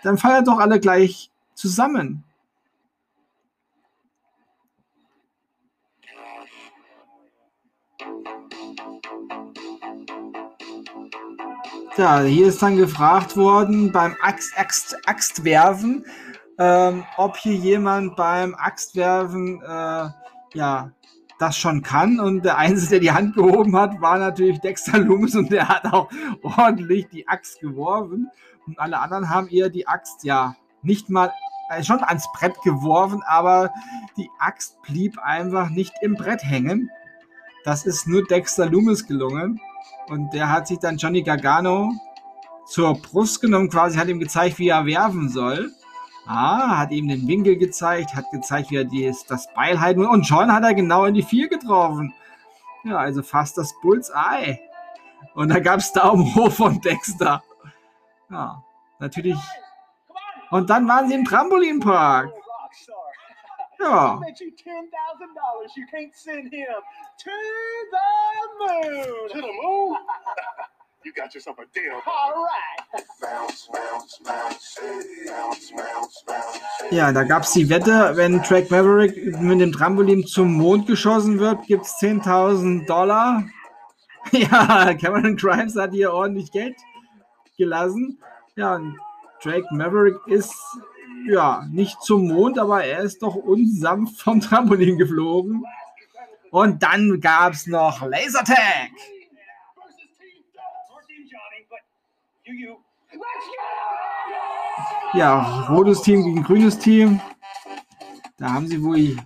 Dann 0.02 0.18
feiert 0.18 0.48
doch 0.48 0.58
alle 0.58 0.80
gleich 0.80 1.30
zusammen. 1.54 2.24
Ja, 11.96 12.20
hier 12.22 12.46
ist 12.46 12.62
dann 12.62 12.76
gefragt 12.76 13.36
worden 13.36 13.92
beim 13.92 14.16
Axt, 14.22 14.56
Axt, 14.56 14.96
Axtwerfen, 15.06 16.06
ähm, 16.60 17.04
ob 17.16 17.38
hier 17.38 17.54
jemand 17.54 18.16
beim 18.16 18.54
Axtwerfen 18.54 19.62
äh, 19.62 20.10
ja 20.54 20.92
das 21.38 21.56
schon 21.56 21.82
kann. 21.82 22.20
Und 22.20 22.44
der 22.44 22.58
Einzige, 22.58 22.90
der 22.90 23.00
die 23.00 23.12
Hand 23.12 23.34
gehoben 23.34 23.74
hat, 23.76 24.00
war 24.00 24.18
natürlich 24.18 24.60
Dexter 24.60 24.98
Loomis 24.98 25.34
und 25.34 25.50
der 25.50 25.68
hat 25.68 25.90
auch 25.90 26.10
ordentlich 26.42 27.08
die 27.08 27.26
Axt 27.26 27.60
geworfen. 27.60 28.30
Und 28.66 28.78
alle 28.78 29.00
anderen 29.00 29.30
haben 29.30 29.48
eher 29.48 29.70
die 29.70 29.88
Axt 29.88 30.22
ja 30.22 30.54
nicht 30.82 31.08
mal 31.08 31.32
äh, 31.70 31.82
schon 31.82 32.04
ans 32.04 32.28
Brett 32.34 32.60
geworfen, 32.62 33.22
aber 33.26 33.72
die 34.18 34.28
Axt 34.38 34.80
blieb 34.82 35.18
einfach 35.18 35.70
nicht 35.70 35.94
im 36.02 36.14
Brett 36.14 36.44
hängen. 36.44 36.90
Das 37.64 37.86
ist 37.86 38.06
nur 38.06 38.26
Dexter 38.26 38.66
Loomis 38.66 39.06
gelungen. 39.06 39.60
Und 40.08 40.34
der 40.34 40.50
hat 40.50 40.68
sich 40.68 40.78
dann 40.78 40.98
Johnny 40.98 41.22
Gargano 41.22 41.90
zur 42.66 42.94
Brust 43.00 43.40
genommen, 43.40 43.70
quasi 43.70 43.96
hat 43.96 44.08
ihm 44.08 44.20
gezeigt, 44.20 44.58
wie 44.58 44.68
er 44.68 44.84
werfen 44.84 45.30
soll. 45.30 45.72
Ah, 46.26 46.78
hat 46.78 46.90
ihm 46.92 47.08
den 47.08 47.26
Winkel 47.26 47.56
gezeigt, 47.56 48.14
hat 48.14 48.30
gezeigt, 48.30 48.70
wie 48.70 48.76
er 48.76 48.84
dies, 48.84 49.24
das 49.26 49.52
Beil 49.54 49.80
halten 49.80 50.00
will. 50.00 50.08
Und 50.08 50.26
schon 50.26 50.52
hat 50.52 50.62
er 50.62 50.74
genau 50.74 51.04
in 51.04 51.14
die 51.14 51.22
Vier 51.22 51.48
getroffen. 51.48 52.14
Ja, 52.84 52.98
also 52.98 53.22
fast 53.22 53.58
das 53.58 53.74
Bullseye. 53.80 54.58
Und 55.34 55.48
da 55.48 55.58
gab 55.58 55.80
es 55.80 55.92
Daumen 55.92 56.34
hoch 56.34 56.52
von 56.52 56.80
Dexter. 56.80 57.42
Ja, 58.30 58.62
natürlich. 58.98 59.38
Und 60.50 60.70
dann 60.70 60.86
waren 60.88 61.08
sie 61.08 61.14
im 61.14 61.24
Trampolinpark. 61.24 62.32
Ja. 63.78 64.20
you 71.04 71.12
got 71.12 71.34
yourself 71.34 71.58
a 71.58 71.64
deal. 71.74 72.00
All 72.06 72.44
right. 72.44 72.80
Ja, 76.90 77.12
da 77.12 77.24
gab 77.24 77.42
es 77.44 77.52
die 77.52 77.68
Wette, 77.68 78.12
wenn 78.16 78.42
Track 78.42 78.70
Maverick 78.70 79.38
mit 79.40 79.60
dem 79.60 79.72
Trampolin 79.72 80.26
zum 80.26 80.54
Mond 80.54 80.86
geschossen 80.86 81.38
wird, 81.38 81.66
gibt 81.66 81.84
es 81.84 81.92
10.000 81.98 82.86
Dollar. 82.86 83.44
Ja, 84.32 84.92
Cameron 84.94 85.34
Grimes 85.34 85.76
hat 85.76 85.92
hier 85.92 86.12
ordentlich 86.12 86.52
Geld 86.52 86.76
gelassen. 87.56 88.18
Ja, 88.54 88.74
und 88.76 88.96
Drake 89.42 89.66
Maverick 89.72 90.18
ist 90.26 90.54
ja 91.26 91.66
nicht 91.70 92.00
zum 92.02 92.28
Mond, 92.28 92.58
aber 92.58 92.84
er 92.84 93.00
ist 93.00 93.22
doch 93.22 93.34
unsanft 93.34 94.20
vom 94.20 94.40
Trampolin 94.40 94.98
geflogen. 94.98 95.64
Und 96.50 96.82
dann 96.82 97.20
gab 97.20 97.54
es 97.54 97.66
noch 97.66 98.02
Lasertag. 98.06 98.90
Ja, 105.12 105.66
rotes 105.68 106.02
Team 106.02 106.24
gegen 106.24 106.42
grünes 106.42 106.78
Team. 106.78 107.20
Da 108.38 108.52
haben 108.52 108.68
sie 108.68 108.82
wohl, 108.82 109.16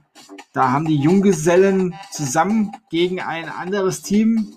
da 0.53 0.73
haben 0.73 0.87
die 0.87 0.97
Junggesellen 0.97 1.95
zusammen 2.11 2.73
gegen 2.91 3.21
ein 3.21 3.49
anderes 3.49 4.03
Team 4.03 4.57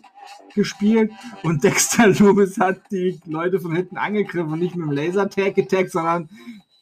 gespielt 0.56 1.12
und 1.44 1.64
Dexter 1.66 2.08
Loomis 2.08 2.60
hat 2.60 2.80
die 2.92 3.20
Leute 3.26 3.60
von 3.60 3.76
hinten 3.76 3.98
angegriffen, 3.98 4.58
nicht 4.58 4.76
mit 4.76 4.88
dem 4.88 4.92
Lasertag 4.92 5.56
getaggt, 5.56 5.92
sondern 5.92 6.30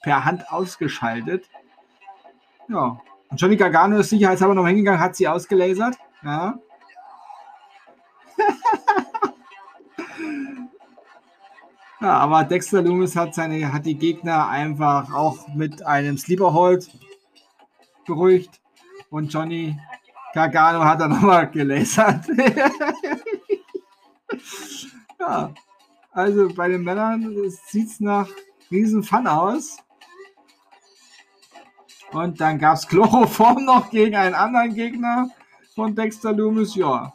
per 0.01 0.25
Hand 0.25 0.49
ausgeschaltet. 0.51 1.49
Ja, 2.69 2.99
und 3.29 3.41
Johnny 3.41 3.57
Gargano 3.57 3.97
ist 3.97 4.09
sicherheitshalber 4.11 4.55
noch 4.55 4.67
hingegangen, 4.67 4.99
hat 4.99 5.15
sie 5.15 5.27
ausgelasert. 5.27 5.95
Ja. 6.23 6.59
ja, 12.01 12.17
aber 12.17 12.43
Dexter 12.43 12.81
Loomis 12.81 13.15
hat, 13.15 13.33
seine, 13.33 13.71
hat 13.71 13.85
die 13.85 13.97
Gegner 13.97 14.47
einfach 14.47 15.13
auch 15.13 15.47
mit 15.55 15.85
einem 15.85 16.17
Sleeper 16.17 16.53
Hold 16.53 16.89
beruhigt. 18.05 18.59
Und 19.09 19.31
Johnny 19.33 19.79
Gargano 20.33 20.83
hat 20.83 20.99
dann 20.99 21.11
nochmal 21.11 21.49
gelasert. 21.49 22.25
ja, 25.19 25.53
also 26.11 26.49
bei 26.53 26.67
den 26.67 26.83
Männern 26.83 27.35
sieht 27.67 27.87
es 27.87 27.99
nach 28.01 28.27
riesen 28.69 29.03
Fun 29.03 29.27
aus. 29.27 29.77
Und 32.11 32.39
dann 32.39 32.59
gab 32.59 32.75
es 32.75 32.87
Chloroform 32.87 33.65
noch 33.65 33.89
gegen 33.89 34.15
einen 34.15 34.35
anderen 34.35 34.73
Gegner 34.73 35.29
von 35.73 35.95
Dexter 35.95 36.33
Loomis. 36.33 36.75
Ja. 36.75 37.13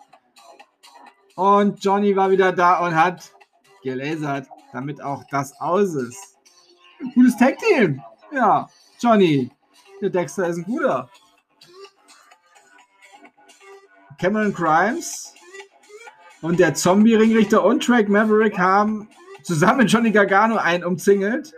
Und 1.37 1.83
Johnny 1.85 2.17
war 2.17 2.31
wieder 2.31 2.53
da 2.53 2.85
und 2.85 2.95
hat 2.95 3.33
gelasert, 3.83 4.49
damit 4.73 5.03
auch 5.03 5.25
das 5.31 5.59
aus 5.61 5.95
ist. 5.95 6.39
Gutes 7.15 7.37
Tag-Team. 7.37 8.03
Ja, 8.33 8.69
Johnny. 8.99 9.51
Der 10.01 10.11
Dexter 10.11 10.49
ist 10.49 10.59
ein 10.59 10.65
guter. 10.65 11.11
Cameron 14.19 14.53
Grimes 14.53 15.35
und 16.43 16.59
der 16.59 16.75
Zombie-Ringrichter 16.75 17.65
und 17.65 17.83
Track 17.83 18.09
Maverick 18.09 18.59
haben 18.59 19.09
zusammen 19.43 19.79
mit 19.79 19.93
Johnny 19.93 20.11
Gargano 20.11 20.57
einen 20.57 20.85
umzingelt. 20.85 21.55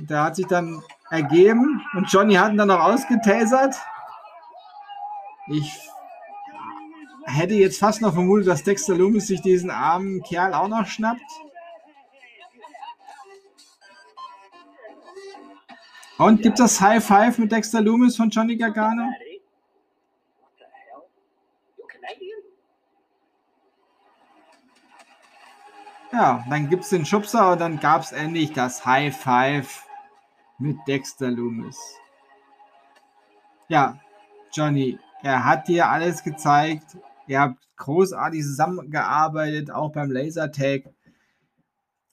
Da 0.00 0.24
hat 0.24 0.36
sich 0.36 0.46
dann 0.46 0.82
ergeben 1.10 1.82
und 1.94 2.10
Johnny 2.12 2.34
hat 2.34 2.52
ihn 2.52 2.58
dann 2.58 2.68
noch 2.68 2.80
ausgetasert. 2.80 3.76
Ich 5.48 5.72
hätte 7.24 7.54
jetzt 7.54 7.78
fast 7.78 8.02
noch 8.02 8.14
vermutet, 8.14 8.48
dass 8.48 8.64
Dexter 8.64 8.96
Loomis 8.96 9.28
sich 9.28 9.42
diesen 9.42 9.70
armen 9.70 10.22
Kerl 10.22 10.54
auch 10.54 10.68
noch 10.68 10.86
schnappt. 10.86 11.20
Und 16.18 16.40
gibt 16.40 16.58
das 16.58 16.80
High 16.80 17.04
Five 17.04 17.38
mit 17.38 17.52
Dexter 17.52 17.82
Loomis 17.82 18.16
von 18.16 18.30
Johnny 18.30 18.56
Gargano? 18.56 19.10
Ja, 26.12 26.42
dann 26.48 26.70
gibt 26.70 26.84
es 26.84 26.90
den 26.90 27.04
Schubser 27.04 27.52
und 27.52 27.60
dann 27.60 27.78
gab 27.78 28.00
es 28.00 28.12
endlich 28.12 28.52
das 28.52 28.86
High 28.86 29.14
Five 29.14 29.86
mit 30.58 30.78
Dexter 30.88 31.30
Loomis. 31.30 31.78
Ja, 33.68 34.00
Johnny, 34.52 34.98
er 35.22 35.44
hat 35.44 35.68
dir 35.68 35.90
alles 35.90 36.22
gezeigt. 36.22 36.96
Ihr 37.26 37.40
habt 37.40 37.58
großartig 37.76 38.40
zusammengearbeitet, 38.40 39.70
auch 39.70 39.92
beim 39.92 40.10
Lasertag. 40.10 40.84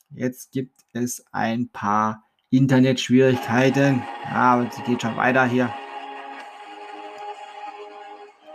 Jetzt 0.10 0.52
gibt 0.52 0.76
es 0.92 1.24
ein 1.32 1.70
paar 1.70 2.24
Internetschwierigkeiten. 2.54 4.04
Ja, 4.26 4.36
aber 4.36 4.68
es 4.68 4.84
geht 4.86 5.02
schon 5.02 5.18
weiter 5.18 5.46
hier. 5.46 5.74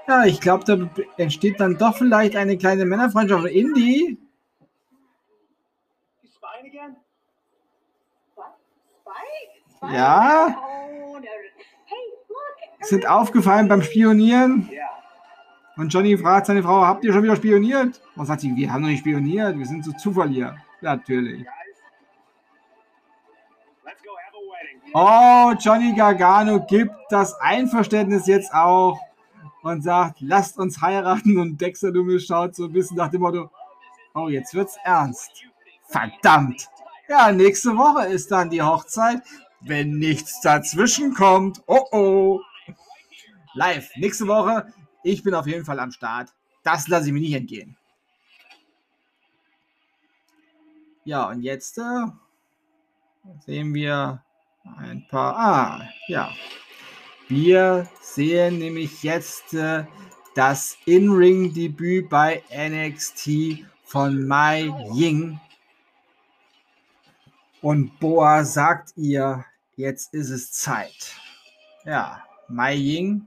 Ja, 0.07 0.25
ich 0.25 0.41
glaube, 0.41 0.65
da 0.65 0.89
entsteht 1.17 1.59
dann 1.59 1.77
doch 1.77 1.97
vielleicht 1.97 2.37
eine 2.37 2.57
kleine 2.57 2.85
Männerfreundschaft. 2.85 3.47
Indie? 3.47 4.17
Ja. 9.83 10.57
Sind 12.81 13.09
aufgefallen 13.09 13.67
beim 13.67 13.83
Spionieren. 13.83 14.71
Und 15.77 15.93
Johnny 15.93 16.17
fragt 16.17 16.47
seine 16.47 16.63
Frau, 16.63 16.87
habt 16.87 17.05
ihr 17.05 17.13
schon 17.13 17.25
wieder 17.25 17.37
spioniert? 17.37 18.01
Und 18.17 18.27
sagt 18.27 18.43
sie, 18.43 18.55
wir 18.55 18.73
haben 18.73 18.83
noch 18.83 18.89
nicht 18.89 19.01
spioniert, 19.01 19.59
wir 19.59 19.67
sind 19.67 19.85
so 19.85 19.93
Zufall 19.93 20.29
hier. 20.29 20.57
Natürlich. 20.81 21.45
Oh, 24.95 25.53
Johnny 25.61 25.95
Gargano 25.95 26.65
gibt 26.65 26.95
das 27.11 27.35
Einverständnis 27.41 28.27
jetzt 28.27 28.53
auch 28.55 28.99
und 29.63 29.83
sagt, 29.83 30.21
lasst 30.21 30.59
uns 30.59 30.81
heiraten. 30.81 31.39
Und 31.39 31.61
Dexter 31.61 31.91
Loomis 31.91 32.27
schaut 32.27 32.55
so 32.55 32.65
ein 32.65 32.73
bisschen 32.73 32.97
nach 32.97 33.11
dem 33.11 33.21
Motto, 33.21 33.51
oh, 34.15 34.29
jetzt 34.29 34.55
wird's 34.55 34.77
ernst. 34.85 35.45
Verdammt. 35.87 36.69
Ja, 37.09 37.33
nächste 37.33 37.77
Woche 37.77 38.07
ist 38.07 38.31
dann 38.31 38.51
die 38.51 38.63
Hochzeit, 38.63 39.23
wenn 39.61 39.99
nichts 39.99 40.41
dazwischen 40.41 41.15
kommt. 41.15 41.63
Oh 41.67 41.85
oh. 41.93 42.41
Live, 43.55 43.91
nächste 43.97 44.27
Woche. 44.27 44.73
Ich 45.03 45.23
bin 45.23 45.35
auf 45.35 45.47
jeden 45.47 45.65
Fall 45.65 45.81
am 45.81 45.91
Start. 45.91 46.33
Das 46.63 46.89
lasse 46.89 47.07
ich 47.07 47.13
mir 47.13 47.21
nicht 47.21 47.35
entgehen. 47.35 47.77
Ja, 51.05 51.29
und 51.29 51.43
jetzt 51.43 51.79
äh, 51.79 52.07
sehen 53.47 53.73
wir 53.73 54.23
ein 54.77 55.07
paar. 55.09 55.37
Ah, 55.37 55.89
ja. 56.09 56.33
Wir 57.29 57.89
sehen 58.01 58.59
nämlich 58.59 59.03
jetzt 59.03 59.55
äh, 59.55 59.85
das 60.35 60.77
In-Ring-Debüt 60.87 62.09
bei 62.09 62.43
NXT 62.51 63.65
von 63.85 64.27
Mai 64.27 64.73
Ying. 64.95 65.41
Und 67.61 67.99
Boa 67.99 68.45
sagt 68.45 68.93
ihr, 68.97 69.45
jetzt 69.77 70.15
ist 70.15 70.31
es 70.31 70.53
Zeit. 70.53 71.17
Ja, 71.85 72.25
Mai 72.49 72.75
Ying 72.75 73.27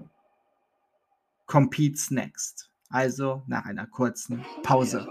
competes 1.46 2.12
next. 2.12 2.70
Also 2.90 3.44
nach 3.48 3.66
einer 3.66 3.88
kurzen 3.88 4.46
Pause. 4.64 5.08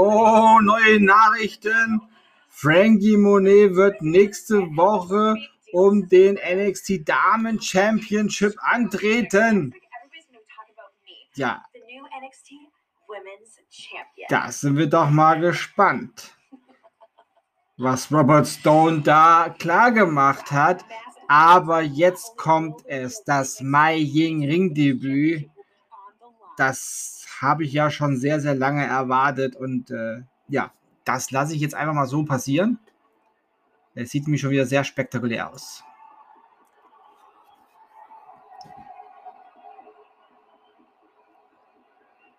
Oh, 0.00 0.60
neue 0.62 1.00
Nachrichten. 1.00 2.00
Frankie 2.48 3.16
Monet 3.16 3.74
wird 3.74 4.00
nächste 4.00 4.60
Woche 4.76 5.34
um 5.72 6.08
den 6.08 6.36
NXT 6.36 7.00
Damen 7.04 7.60
Championship 7.60 8.54
antreten. 8.60 9.74
Ja. 11.34 11.64
Da 14.28 14.52
sind 14.52 14.76
wir 14.76 14.86
doch 14.86 15.10
mal 15.10 15.40
gespannt, 15.40 16.32
was 17.76 18.12
Robert 18.12 18.46
Stone 18.46 19.00
da 19.00 19.52
klar 19.58 19.90
gemacht 19.90 20.52
hat. 20.52 20.84
Aber 21.26 21.82
jetzt 21.82 22.36
kommt 22.36 22.86
es, 22.86 23.24
das 23.24 23.60
Mai 23.60 23.96
Ying 23.96 24.44
Ringdebüt. 24.44 25.50
Das 26.56 27.17
habe 27.40 27.64
ich 27.64 27.72
ja 27.72 27.90
schon 27.90 28.16
sehr, 28.16 28.40
sehr 28.40 28.54
lange 28.54 28.84
erwartet 28.84 29.56
und 29.56 29.90
äh, 29.90 30.22
ja, 30.48 30.72
das 31.04 31.30
lasse 31.30 31.54
ich 31.54 31.60
jetzt 31.60 31.74
einfach 31.74 31.94
mal 31.94 32.06
so 32.06 32.24
passieren. 32.24 32.78
Es 33.94 34.10
sieht 34.10 34.24
nämlich 34.24 34.40
schon 34.40 34.50
wieder 34.50 34.66
sehr 34.66 34.84
spektakulär 34.84 35.52
aus. 35.52 35.82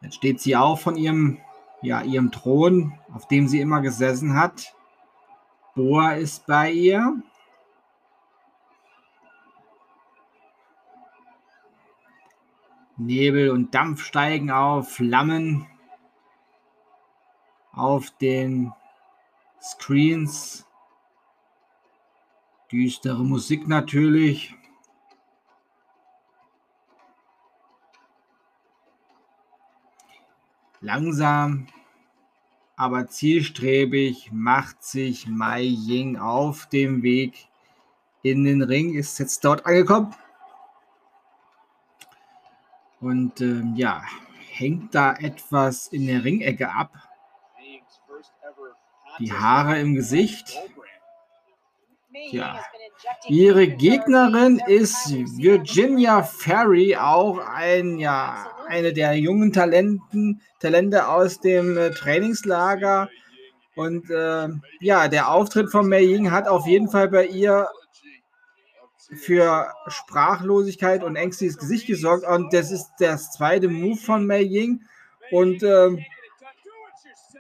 Jetzt 0.02 0.16
steht 0.16 0.40
sie 0.40 0.56
auf 0.56 0.82
von 0.82 0.96
ihrem, 0.96 1.40
ja, 1.82 2.02
ihrem 2.02 2.32
Thron, 2.32 2.98
auf 3.14 3.28
dem 3.28 3.48
sie 3.48 3.60
immer 3.60 3.82
gesessen 3.82 4.36
hat. 4.36 4.76
Boa 5.76 6.14
ist 6.14 6.46
bei 6.48 6.72
ihr. 6.72 7.22
Nebel 13.00 13.50
und 13.50 13.74
Dampf 13.74 14.04
steigen 14.04 14.52
auf, 14.52 14.92
Flammen 14.92 15.66
auf 17.72 18.12
den 18.18 18.74
Screens. 19.62 20.66
Düstere 22.72 23.24
Musik 23.24 23.68
natürlich. 23.68 24.54
Langsam, 30.82 31.68
aber 32.76 33.08
zielstrebig 33.08 34.30
macht 34.32 34.84
sich 34.84 35.28
Mai 35.28 35.64
Ying 35.64 36.18
auf 36.18 36.68
dem 36.68 37.04
Weg 37.04 37.50
in 38.24 38.46
den 38.46 38.62
Ring, 38.62 38.94
ist 38.94 39.20
jetzt 39.20 39.44
dort 39.44 39.66
angekommen. 39.66 40.16
Und 43.02 43.40
ähm, 43.42 43.74
ja, 43.76 44.04
hängt 44.52 44.94
da 44.94 45.14
etwas 45.14 45.88
in 45.88 46.08
der 46.08 46.24
Ringecke 46.24 46.70
ab. 46.70 46.94
Die 49.20 49.32
Haare 49.32 49.80
im 49.80 49.96
Gesicht. 49.96 50.58
Ja. 52.32 52.60
Ihre 53.28 53.68
Gegnerin 53.68 54.62
ist 54.68 55.10
Virginia 55.38 56.24
Ferry, 56.24 56.96
auch 56.96 57.40
ein, 57.40 57.98
ja, 57.98 58.48
eine 58.68 58.94
der 58.94 59.14
jungen 59.14 59.54
Talenten, 59.54 60.42
Talente 60.60 61.08
aus 61.08 61.40
dem 61.40 61.78
äh, 61.78 61.92
Trainingslager. 61.92 63.10
Und 63.76 64.10
äh, 64.10 64.50
ja, 64.82 65.08
der 65.08 65.32
Auftritt 65.32 65.72
von 65.72 65.88
Mei 65.88 66.04
Ying 66.04 66.32
hat 66.32 66.48
auf 66.48 66.68
jeden 66.68 66.90
Fall 66.90 67.08
bei 67.08 67.26
ihr 67.26 67.70
für 69.12 69.74
Sprachlosigkeit 69.88 71.04
und 71.04 71.16
ängstliches 71.16 71.58
Gesicht 71.58 71.88
gesorgt. 71.88 72.26
Und 72.26 72.54
das 72.54 72.72
ist 72.72 72.92
das 73.00 73.32
zweite 73.32 73.68
Move 73.68 73.98
von 73.98 74.26
Mei 74.26 74.42
Ying. 74.42 74.82
Und 75.32 75.64
äh, 75.64 75.98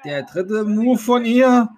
der 0.05 0.23
dritte 0.23 0.65
Move 0.65 0.97
von 0.97 1.25
ihr. 1.25 1.69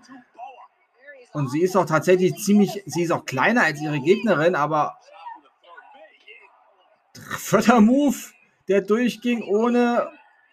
Und 1.33 1.49
sie 1.49 1.61
ist 1.61 1.75
auch 1.75 1.85
tatsächlich 1.85 2.35
ziemlich, 2.35 2.83
sie 2.85 3.03
ist 3.03 3.11
auch 3.11 3.25
kleiner 3.25 3.63
als 3.63 3.81
ihre 3.81 3.99
Gegnerin, 3.99 4.55
aber 4.55 4.97
vierter 7.37 7.81
Move, 7.81 8.17
der 8.67 8.81
durchging 8.81 9.43
ohne, 9.43 10.09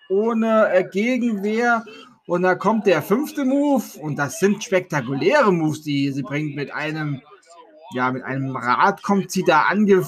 ohne 0.09 0.73
äh, 0.73 0.85
Gegenwehr. 0.85 1.85
Und 2.27 2.43
da 2.43 2.55
kommt 2.55 2.87
der 2.87 3.03
fünfte 3.03 3.45
Move 3.45 3.99
und 4.01 4.17
das 4.17 4.39
sind 4.39 4.63
spektakuläre 4.63 5.53
Moves, 5.53 5.83
die 5.83 6.13
sie 6.13 6.23
bringt 6.23 6.55
mit 6.55 6.73
einem 6.73 7.23
ja, 7.93 8.13
mit 8.13 8.23
einem 8.25 8.57
Rad 8.57 9.03
kommt 9.03 9.31
sie 9.31 9.45
da 9.45 9.63
ange... 9.63 10.07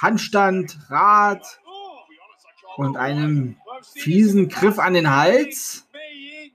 Handstand, 0.00 0.78
Rad 0.90 1.60
und 2.76 2.96
einem 2.96 3.56
fiesen 3.82 4.48
Griff 4.48 4.78
an 4.78 4.94
den 4.94 5.10
Hals. 5.10 5.88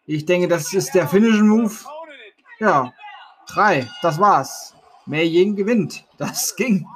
Ich 0.06 0.26
denke, 0.26 0.48
das 0.48 0.74
ist 0.74 0.96
der 0.96 1.08
Finishing 1.10 1.48
Move. 1.48 1.76
Ja, 2.60 2.94
drei, 3.48 3.90
das 4.02 4.18
war's. 4.20 4.74
Mei 5.06 5.24
Ying 5.24 5.58
gewinnt. 5.58 6.06
Das 6.18 6.56
ging. 6.56 6.88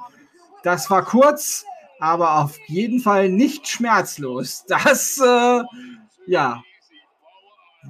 Das 0.64 0.90
war 0.90 1.04
kurz, 1.04 1.66
aber 2.00 2.40
auf 2.40 2.58
jeden 2.68 3.02
Fall 3.02 3.28
nicht 3.28 3.68
schmerzlos. 3.68 4.64
Das, 4.68 5.18
äh, 5.18 5.64
ja, 6.28 6.64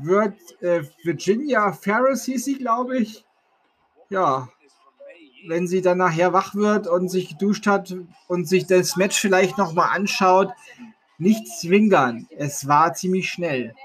wird 0.01 0.39
äh, 0.61 0.83
Virginia 1.03 1.71
Ferris 1.73 2.25
hieß 2.25 2.45
sie, 2.45 2.57
glaube 2.57 2.97
ich. 2.97 3.23
Ja, 4.09 4.49
wenn 5.45 5.67
sie 5.67 5.81
dann 5.81 5.97
nachher 5.97 6.33
wach 6.33 6.55
wird 6.55 6.87
und 6.87 7.09
sich 7.09 7.29
geduscht 7.29 7.67
hat 7.67 7.95
und 8.27 8.47
sich 8.47 8.65
das 8.65 8.95
Match 8.95 9.19
vielleicht 9.19 9.57
nochmal 9.57 9.95
anschaut, 9.95 10.51
nicht 11.17 11.47
zwinkern. 11.47 12.27
Es 12.35 12.67
war 12.67 12.93
ziemlich 12.93 13.29
schnell. 13.29 13.75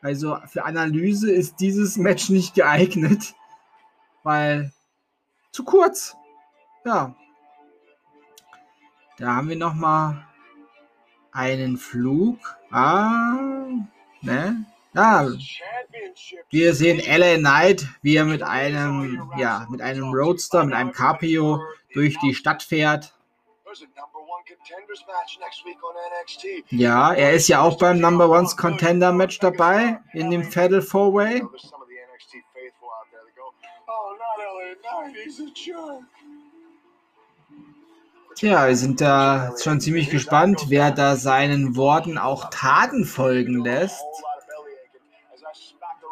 Also 0.00 0.38
für 0.46 0.64
Analyse 0.64 1.30
ist 1.30 1.60
dieses 1.60 1.96
Match 1.96 2.28
nicht 2.28 2.54
geeignet, 2.54 3.34
weil 4.22 4.72
zu 5.52 5.64
kurz. 5.64 6.16
Ja. 6.84 7.14
Da 9.18 9.36
haben 9.36 9.48
wir 9.48 9.56
nochmal 9.56 10.26
einen 11.30 11.76
Flug. 11.76 12.56
Ah, 12.70 13.68
ne? 14.22 14.64
Ah, 14.94 15.26
Wir 16.50 16.74
sehen 16.74 16.98
LA 16.98 17.36
Knight, 17.36 17.86
wie 18.02 18.16
er 18.16 18.24
mit 18.24 18.42
einem, 18.42 19.30
ja, 19.38 19.66
mit 19.70 19.80
einem 19.80 20.12
Roadster, 20.12 20.64
mit 20.64 20.74
einem 20.74 20.92
Caprio 20.92 21.60
durch 21.94 22.18
die 22.18 22.34
Stadt 22.34 22.62
fährt. 22.62 23.14
Ja, 26.68 27.12
er 27.12 27.32
ist 27.32 27.48
ja 27.48 27.60
auch 27.60 27.78
beim 27.78 27.98
Number 27.98 28.28
One 28.28 28.48
Contender 28.56 29.12
Match 29.12 29.38
dabei 29.38 30.00
in 30.12 30.30
dem 30.30 30.44
Fatal 30.44 30.82
Four 30.82 31.14
Way. 31.14 31.42
Tja, 38.34 38.66
wir 38.66 38.76
sind 38.76 39.00
da 39.00 39.54
schon 39.62 39.80
ziemlich 39.80 40.10
gespannt, 40.10 40.66
wer 40.68 40.90
da 40.90 41.16
seinen 41.16 41.76
Worten 41.76 42.18
auch 42.18 42.50
Taten 42.50 43.04
folgen 43.04 43.62
lässt. 43.62 44.02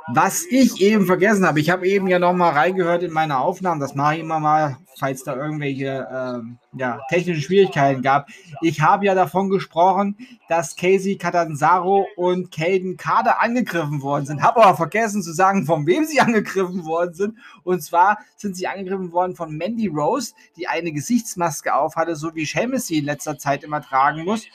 Was 0.08 0.44
ich 0.44 0.80
eben 0.80 1.06
vergessen 1.06 1.46
habe, 1.46 1.60
ich 1.60 1.70
habe 1.70 1.86
eben 1.86 2.08
ja 2.08 2.18
noch 2.18 2.32
mal 2.32 2.50
reingehört 2.50 3.02
in 3.02 3.12
meine 3.12 3.38
Aufnahmen, 3.38 3.80
das 3.80 3.94
mache 3.94 4.14
ich 4.14 4.20
immer 4.20 4.40
mal, 4.40 4.76
falls 4.98 5.22
da 5.22 5.36
irgendwelche 5.36 6.08
ähm, 6.12 6.58
ja, 6.72 7.00
technische 7.08 7.42
Schwierigkeiten 7.42 8.02
gab. 8.02 8.28
Ich 8.60 8.80
habe 8.80 9.06
ja 9.06 9.14
davon 9.14 9.50
gesprochen, 9.50 10.16
dass 10.48 10.74
Casey 10.74 11.16
Catanzaro 11.16 12.06
und 12.16 12.50
Caden 12.50 12.96
Kader 12.96 13.40
angegriffen 13.40 14.02
worden 14.02 14.26
sind, 14.26 14.42
habe 14.42 14.64
aber 14.64 14.76
vergessen 14.76 15.22
zu 15.22 15.32
sagen, 15.32 15.64
von 15.64 15.86
wem 15.86 16.04
sie 16.04 16.20
angegriffen 16.20 16.84
worden 16.84 17.14
sind. 17.14 17.38
Und 17.62 17.82
zwar 17.82 18.18
sind 18.36 18.56
sie 18.56 18.66
angegriffen 18.66 19.12
worden 19.12 19.36
von 19.36 19.56
Mandy 19.56 19.86
Rose, 19.86 20.32
die 20.56 20.66
eine 20.66 20.92
Gesichtsmaske 20.92 21.74
aufhatte, 21.74 22.16
so 22.16 22.34
wie 22.34 22.46
Seamus 22.46 22.86
sie 22.86 22.98
in 22.98 23.04
letzter 23.04 23.38
Zeit 23.38 23.62
immer 23.62 23.80
tragen 23.80 24.24
muss 24.24 24.46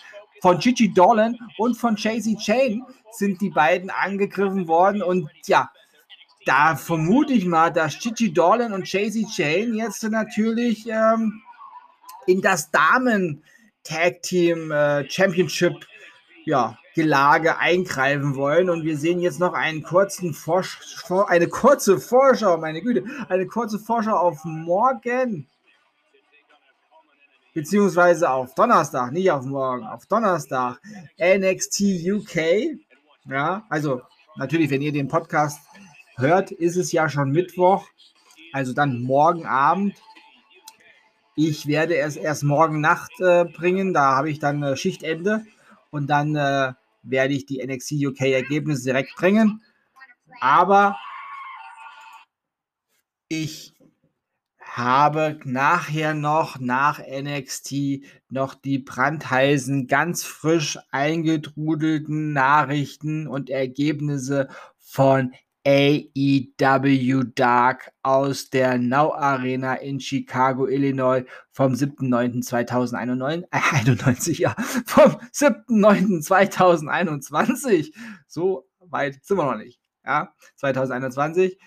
von 0.42 0.60
Gigi 0.60 0.94
Dolan 0.94 1.38
und 1.58 1.76
von 1.76 1.96
Chasey 1.96 2.36
Chain 2.38 2.84
sind 3.12 3.42
die 3.42 3.50
beiden 3.50 3.90
angegriffen 3.90 4.68
worden. 4.68 5.02
Und 5.02 5.30
ja, 5.46 5.72
da 6.46 6.76
vermute 6.76 7.34
ich 7.34 7.46
mal, 7.46 7.72
dass 7.72 8.00
Gigi 8.00 8.34
Dolan 8.34 8.74
und 8.74 8.86
Chasey 8.86 9.26
Chain 9.26 9.74
jetzt 9.74 10.04
natürlich 10.04 10.88
ähm, 10.88 11.42
in 12.28 12.42
das 12.42 12.72
Damen 12.72 13.44
Tag 13.84 14.22
Team 14.24 14.72
äh, 14.72 15.10
Championship 15.10 15.86
ja, 16.46 16.78
Gelage 16.96 17.58
eingreifen 17.58 18.36
wollen. 18.36 18.70
Und 18.70 18.84
wir 18.84 18.98
sehen 18.98 19.20
jetzt 19.20 19.40
noch 19.40 19.54
einen 19.54 19.84
kurzen 19.84 20.34
Vorsch 20.34 20.80
eine 21.28 21.48
kurze 21.48 22.00
Vorschau, 22.00 22.58
meine 22.58 22.82
Güte, 22.82 23.04
eine 23.30 23.48
kurze 23.48 23.80
Vorschau 23.80 24.16
auf 24.16 24.44
morgen 24.44 25.48
beziehungsweise 27.56 28.30
auf 28.30 28.54
Donnerstag, 28.54 29.14
nicht 29.14 29.32
auf 29.32 29.46
morgen, 29.46 29.86
auf 29.86 30.06
Donnerstag, 30.06 30.80
NXT 31.18 31.82
UK. 32.06 32.78
Ja, 33.28 33.66
also 33.70 34.02
natürlich, 34.36 34.70
wenn 34.70 34.82
ihr 34.82 34.92
den 34.92 35.08
Podcast 35.08 35.62
hört, 36.18 36.52
ist 36.52 36.76
es 36.76 36.92
ja 36.92 37.10
schon 37.10 37.32
Mittwoch, 37.32 37.88
also 38.52 38.74
dann 38.74 39.02
morgen 39.02 39.46
Abend. 39.46 39.96
Ich 41.38 41.66
werde 41.66 41.98
es 41.98 42.18
erst 42.18 42.44
morgen 42.44 42.82
Nacht 42.82 43.20
äh, 43.20 43.46
bringen, 43.46 43.94
da 43.94 44.16
habe 44.16 44.30
ich 44.30 44.40
dann 44.40 44.62
äh, 44.62 44.76
Schichtende 44.76 45.46
und 45.92 46.08
dann 46.08 46.36
äh, 46.36 46.74
werde 47.04 47.34
ich 47.34 47.46
die 47.46 47.66
NXT 47.66 47.94
UK 48.06 48.22
Ergebnisse 48.22 48.84
direkt 48.84 49.16
bringen. 49.16 49.64
Aber 50.42 50.98
ich 53.30 53.75
habe 54.76 55.40
nachher 55.46 56.14
noch 56.14 56.60
nach 56.60 57.00
NXT 57.00 58.04
noch 58.30 58.54
die 58.56 58.80
brandheißen, 58.80 59.88
ganz 59.88 60.24
frisch 60.24 60.78
eingedrudelten 60.92 62.34
Nachrichten 62.34 63.28
und 63.28 63.50
Ergebnisse 63.50 64.50
von 64.78 65.34
AEW 65.66 67.24
Dark 67.34 67.94
aus 68.04 68.50
der 68.50 68.78
Now 68.78 69.14
Arena 69.14 69.76
in 69.76 70.02
Chicago, 70.02 70.68
Illinois 70.68 71.24
vom 71.52 71.72
7.9.2091, 71.74 74.30
äh, 74.30 74.34
ja, 74.42 74.54
vom 74.86 75.16
7.9.2021. 75.34 77.94
So 78.28 78.68
weit 78.80 79.24
sind 79.24 79.38
wir 79.38 79.46
noch 79.46 79.58
nicht, 79.58 79.80
ja, 80.06 80.34
2021. 80.58 81.58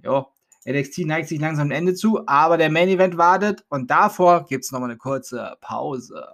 Jo, 0.00 0.28
NXT 0.68 1.06
neigt 1.06 1.28
sich 1.28 1.40
langsam 1.40 1.68
am 1.68 1.70
Ende 1.70 1.94
zu, 1.94 2.20
aber 2.26 2.58
der 2.58 2.70
Main 2.70 2.88
Event 2.88 3.16
wartet 3.16 3.64
und 3.70 3.90
davor 3.90 4.44
gibt 4.44 4.64
es 4.64 4.72
nochmal 4.72 4.90
eine 4.90 4.98
kurze 4.98 5.56
Pause. 5.60 6.28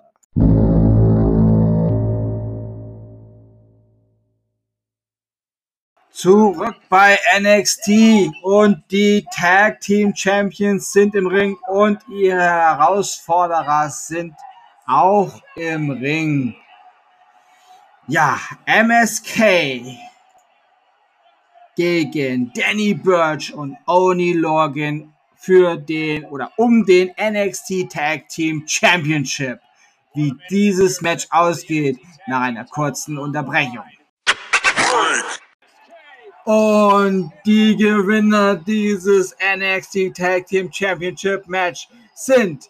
Zurück 6.11 6.77
bei 6.89 7.19
NXT 7.39 8.33
und 8.43 8.83
die 8.91 9.25
Tag 9.35 9.81
Team 9.81 10.15
Champions 10.15 10.93
sind 10.93 11.15
im 11.15 11.27
Ring 11.27 11.57
und 11.69 11.99
ihre 12.09 12.41
Herausforderer 12.41 13.91
sind 13.91 14.35
auch 14.87 15.43
im 15.57 15.91
Ring. 15.91 16.55
Ja, 18.07 18.39
MSK 18.67 19.83
gegen 21.77 22.53
Danny 22.55 22.95
Burch 22.95 23.53
und 23.53 23.77
Oni 23.87 24.33
Logan 24.33 25.13
für 25.37 25.77
den 25.77 26.25
oder 26.27 26.53
um 26.57 26.85
den 26.87 27.11
NXT 27.21 27.91
Tag 27.91 28.29
Team 28.29 28.65
Championship. 28.67 29.61
Wie 30.15 30.33
dieses 30.49 31.01
Match 31.01 31.27
ausgeht 31.31 31.99
nach 32.27 32.43
einer 32.43 32.65
kurzen 32.65 33.19
Unterbrechung. 33.19 33.85
Und 36.45 37.33
die 37.47 37.75
Gewinner 37.77 38.57
dieses 38.57 39.35
NXT 39.57 40.15
Tag 40.15 40.47
Team 40.47 40.71
Championship 40.73 41.47
Match 41.49 41.89
sind 42.15 42.69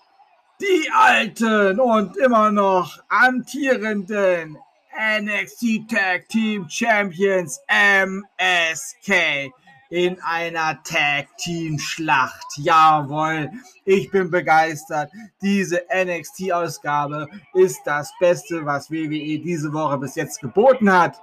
die 0.60 0.90
alten 0.92 1.78
und 1.80 2.16
immer 2.16 2.50
noch 2.50 2.98
amtierenden 3.08 4.56
NXT 4.96 5.88
Tag 5.88 6.28
Team 6.28 6.68
Champions 6.68 7.60
MSK 7.68 9.50
in 9.90 10.20
einer 10.22 10.80
Tag 10.84 11.36
Team 11.36 11.78
Schlacht. 11.78 12.46
Jawohl, 12.56 13.50
ich 13.84 14.10
bin 14.10 14.30
begeistert. 14.30 15.10
Diese 15.42 15.82
NXT 15.92 16.52
Ausgabe 16.52 17.28
ist 17.54 17.80
das 17.84 18.12
Beste, 18.20 18.64
was 18.64 18.90
WWE 18.90 19.40
diese 19.40 19.72
Woche 19.72 19.98
bis 19.98 20.14
jetzt 20.14 20.40
geboten 20.40 20.90
hat. 20.92 21.20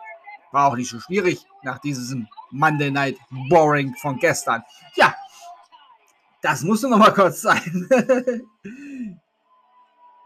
War 0.52 0.68
auch 0.68 0.76
nicht 0.76 0.90
so 0.90 1.00
schwierig 1.00 1.46
nach 1.64 1.80
diesem 1.80 2.28
Monday 2.50 2.92
Night 2.92 3.18
Boring 3.50 3.96
von 4.02 4.20
gestern. 4.20 4.64
Ja, 4.96 5.16
das 6.42 6.64
musste 6.64 6.90
noch 6.90 6.98
mal 6.98 7.14
kurz 7.14 7.42
sein. 7.42 7.88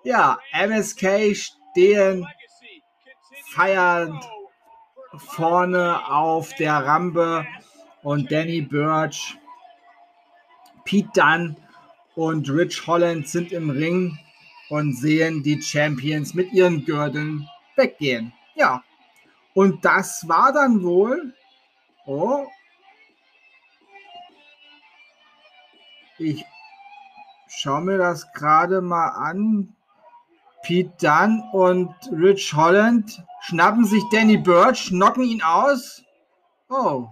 ja, 0.03 0.39
MSK 0.51 1.35
stehen 1.35 2.27
feiernd 3.55 4.21
vorne 5.17 6.11
auf 6.11 6.53
der 6.55 6.73
Rampe 6.73 7.47
und 8.03 8.29
Danny 8.29 8.61
Birch, 8.61 9.37
Pete 10.83 11.09
Dunn 11.15 11.55
und 12.15 12.49
Rich 12.49 12.85
Holland 12.85 13.29
sind 13.29 13.53
im 13.53 13.69
Ring 13.69 14.19
und 14.69 14.93
sehen 14.97 15.41
die 15.41 15.61
Champions 15.61 16.33
mit 16.33 16.51
ihren 16.51 16.83
Gürteln 16.83 17.47
weggehen. 17.77 18.33
Ja, 18.55 18.83
und 19.53 19.85
das 19.85 20.27
war 20.27 20.51
dann 20.51 20.83
wohl. 20.83 21.33
Oh. 22.05 22.45
Ich 26.17 26.43
schaue 27.47 27.81
mir 27.81 27.97
das 27.97 28.33
gerade 28.33 28.81
mal 28.81 29.07
an. 29.07 29.74
Pete 30.65 30.91
Dunn 30.99 31.43
und 31.51 31.93
Rich 32.11 32.55
Holland 32.55 33.23
schnappen 33.41 33.85
sich 33.85 34.03
Danny 34.11 34.37
Birch, 34.37 34.87
knocken 34.87 35.23
ihn 35.23 35.43
aus. 35.43 36.01
Oh. 36.69 37.07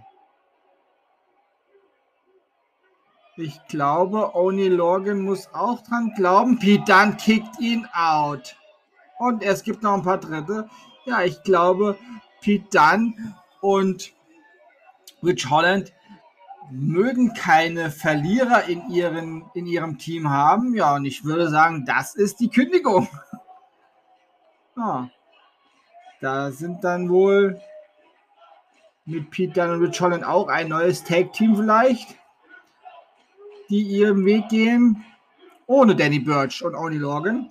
Ich 3.36 3.60
glaube, 3.68 4.34
Oni 4.34 4.66
Logan 4.66 5.20
muss 5.20 5.48
auch 5.54 5.82
dran 5.82 6.12
glauben. 6.16 6.58
Pete 6.58 6.84
Dunn 6.84 7.16
kickt 7.16 7.60
ihn 7.60 7.86
out. 7.94 8.56
Und 9.20 9.44
es 9.44 9.62
gibt 9.62 9.84
noch 9.84 9.94
ein 9.94 10.02
paar 10.02 10.18
Dritte. 10.18 10.68
Ja, 11.04 11.22
ich 11.22 11.40
glaube, 11.44 11.96
Pete 12.40 12.66
Dunn 12.76 13.36
und 13.60 14.12
Rich 15.22 15.48
Holland 15.48 15.92
mögen 16.72 17.34
keine 17.34 17.92
Verlierer 17.92 18.64
in, 18.64 18.90
ihren, 18.90 19.44
in 19.54 19.66
ihrem 19.66 19.96
Team 19.96 20.28
haben. 20.28 20.74
Ja, 20.74 20.96
und 20.96 21.04
ich 21.04 21.24
würde 21.24 21.48
sagen, 21.50 21.84
das 21.86 22.16
ist 22.16 22.40
die 22.40 22.48
Kündigung. 22.48 23.08
Ja. 24.76 25.10
Da 26.20 26.50
sind 26.50 26.82
dann 26.82 27.08
wohl 27.08 27.60
mit 29.04 29.30
Pete 29.30 29.52
Dunne 29.52 29.74
und 29.74 29.84
Rich 29.84 30.00
Holland 30.00 30.24
auch 30.24 30.48
ein 30.48 30.68
neues 30.68 31.04
Tag-Team 31.04 31.56
vielleicht, 31.56 32.16
die 33.68 33.82
ihren 33.82 34.24
Weg 34.24 34.48
gehen, 34.48 35.04
ohne 35.66 35.94
Danny 35.94 36.18
Birch 36.18 36.64
und 36.64 36.74
Oni 36.74 36.96
Logan. 36.96 37.50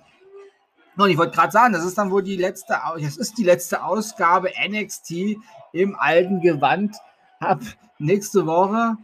Und 0.96 1.10
ich 1.10 1.18
wollte 1.18 1.36
gerade 1.36 1.52
sagen, 1.52 1.72
das 1.72 1.84
ist 1.84 1.98
dann 1.98 2.10
wohl 2.10 2.22
die 2.22 2.36
letzte, 2.36 2.78
das 3.00 3.16
ist 3.16 3.36
die 3.38 3.44
letzte 3.44 3.82
Ausgabe 3.82 4.50
NXT 4.68 5.36
im 5.72 5.96
alten 5.98 6.40
Gewand. 6.40 6.96
ab 7.40 7.60
nächste 7.98 8.46
Woche 8.46 8.96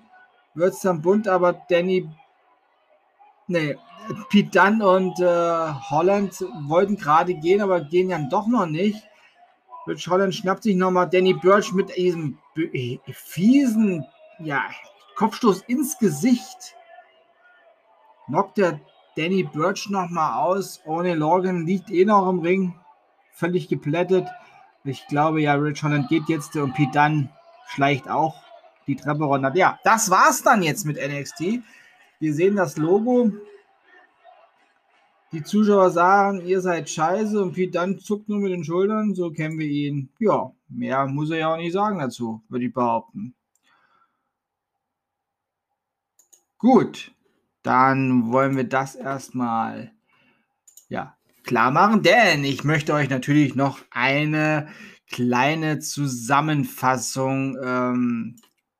wird 0.55 0.75
es 0.75 0.81
dann 0.81 1.03
bunt, 1.03 1.29
aber 1.29 1.53
Danny, 1.69 2.09
nee, 3.47 3.77
Pete 4.29 4.51
Dunn 4.51 4.83
und 4.83 5.21
äh, 5.21 5.73
Holland 5.91 6.45
wollten 6.67 6.97
gerade 6.97 7.35
gehen, 7.35 7.61
aber 7.61 7.81
gehen 7.81 8.11
ja 8.11 8.19
doch 8.19 8.47
noch 8.47 8.67
nicht. 8.67 9.03
Rich 9.87 10.09
Holland 10.09 10.35
schnappt 10.35 10.63
sich 10.63 10.77
nochmal 10.77 11.09
Danny 11.09 11.35
Birch 11.35 11.73
mit 11.73 11.97
diesem 11.97 12.39
fiesen 13.13 14.05
ja, 14.39 14.63
Kopfstoß 15.17 15.63
ins 15.63 15.99
Gesicht. 15.99 16.77
Knockt 18.27 18.59
der 18.59 18.81
Danny 19.17 19.43
Birch 19.43 19.89
nochmal 19.91 20.39
aus. 20.43 20.81
Ohne 20.85 21.15
Logan 21.15 21.67
liegt 21.67 21.91
eh 21.91 22.05
noch 22.05 22.29
im 22.29 22.41
Ring. 22.41 22.75
Völlig 23.33 23.69
geplättet. 23.69 24.29
Ich 24.85 25.07
glaube 25.09 25.41
ja, 25.41 25.55
Rich 25.55 25.83
Holland 25.83 26.09
geht 26.09 26.29
jetzt 26.29 26.57
und 26.57 26.75
Pete 26.75 26.93
Dunn 26.93 27.31
schleicht 27.69 28.09
auch 28.09 28.35
die 28.87 28.97
Treppe 28.97 29.25
runter. 29.25 29.53
Ja, 29.55 29.79
das 29.85 30.11
war's 30.11 30.43
dann 30.43 30.63
jetzt 30.63 30.85
mit 30.85 30.97
NXT. 30.97 31.61
Wir 32.19 32.35
sehen 32.35 32.57
das 32.57 32.77
Logo. 32.77 33.33
Die 35.33 35.45
Zuschauer 35.45 35.91
sagen, 35.91 36.45
ihr 36.45 36.61
seid 36.61 36.91
scheiße 36.91 37.41
und 37.41 37.53
Pete 37.53 37.79
Dunn 37.79 38.01
zuckt 38.01 38.29
nur 38.29 38.41
mit 38.41 38.51
den 38.51 38.65
Schultern. 38.65 39.15
So 39.15 39.31
kennen 39.31 39.59
wir 39.61 39.67
ihn. 39.67 40.11
Ja, 40.19 40.53
mehr 40.69 41.07
muss 41.07 41.31
er 41.31 41.39
ja 41.39 41.53
auch 41.53 41.57
nicht 41.57 41.73
sagen 41.73 42.01
dazu, 42.01 42.43
würde 42.49 42.67
ich 42.67 42.75
behaupten. 42.75 43.35
Gut, 46.59 47.13
dann 47.63 48.33
wollen 48.33 48.57
wir 48.57 48.65
das 48.65 48.97
erstmal 48.97 49.93
ja, 50.89 51.17
klar 51.45 51.71
machen, 51.71 52.03
denn 52.03 52.43
ich 52.45 52.65
möchte 52.65 52.93
euch 52.93 53.09
natürlich 53.09 53.55
noch 53.55 53.79
eine 53.91 54.69
kleine 55.09 55.79
Zusammenfassung 55.79 57.57
ähm, 57.63 58.37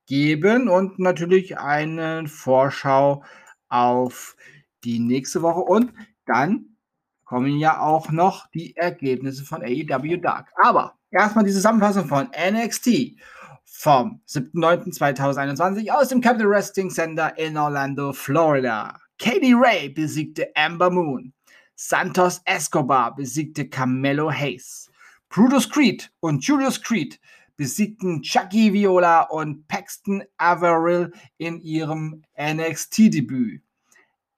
geben 0.07 0.69
und 0.69 0.99
natürlich 0.99 1.59
eine 1.59 2.27
Vorschau 2.27 3.23
auf 3.69 4.37
die 4.83 4.99
nächste 4.99 5.43
Woche 5.43 5.61
und 5.61 5.93
dann 6.33 6.77
kommen 7.25 7.59
ja 7.59 7.81
auch 7.81 8.11
noch 8.11 8.49
die 8.51 8.77
Ergebnisse 8.77 9.45
von 9.45 9.63
AEW 9.63 10.17
Dark. 10.17 10.53
Aber 10.63 10.95
erstmal 11.11 11.45
die 11.45 11.53
Zusammenfassung 11.53 12.07
von 12.07 12.29
NXT 12.29 13.17
vom 13.65 14.21
7.9.2021 14.29 15.91
aus 15.91 16.09
dem 16.09 16.21
Capital 16.21 16.51
Wrestling 16.51 16.91
Center 16.91 17.37
in 17.39 17.57
Orlando, 17.57 18.13
Florida. 18.13 18.99
Katie 19.19 19.55
Ray 19.55 19.89
besiegte 19.89 20.51
Amber 20.55 20.91
Moon. 20.91 21.33
Santos 21.75 22.41
Escobar 22.45 23.15
besiegte 23.15 23.69
Camelo 23.69 24.31
Hayes. 24.31 24.91
Brutus 25.29 25.69
Creed 25.69 26.11
und 26.21 26.45
Julius 26.45 26.83
Creed 26.83 27.19
besiegten 27.57 28.23
Chucky 28.23 28.73
Viola 28.73 29.23
und 29.23 29.69
Paxton 29.69 30.25
Averill 30.37 31.13
in 31.39 31.61
ihrem 31.61 32.23
NXT-Debüt. 32.39 33.63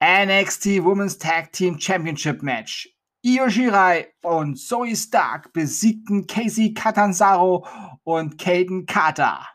NXT 0.05 0.83
Women's 0.83 1.17
Tag 1.17 1.53
Team 1.53 1.79
Championship 1.79 2.43
Match. 2.43 2.89
Io 3.21 3.47
Shirai 3.47 4.07
und 4.21 4.59
Zoe 4.59 4.97
Stark 4.97 5.53
besiegten 5.53 6.27
Casey 6.27 6.73
Catanzaro 6.73 7.65
und 8.03 8.37
Caden 8.37 8.85
Carter. 8.85 9.47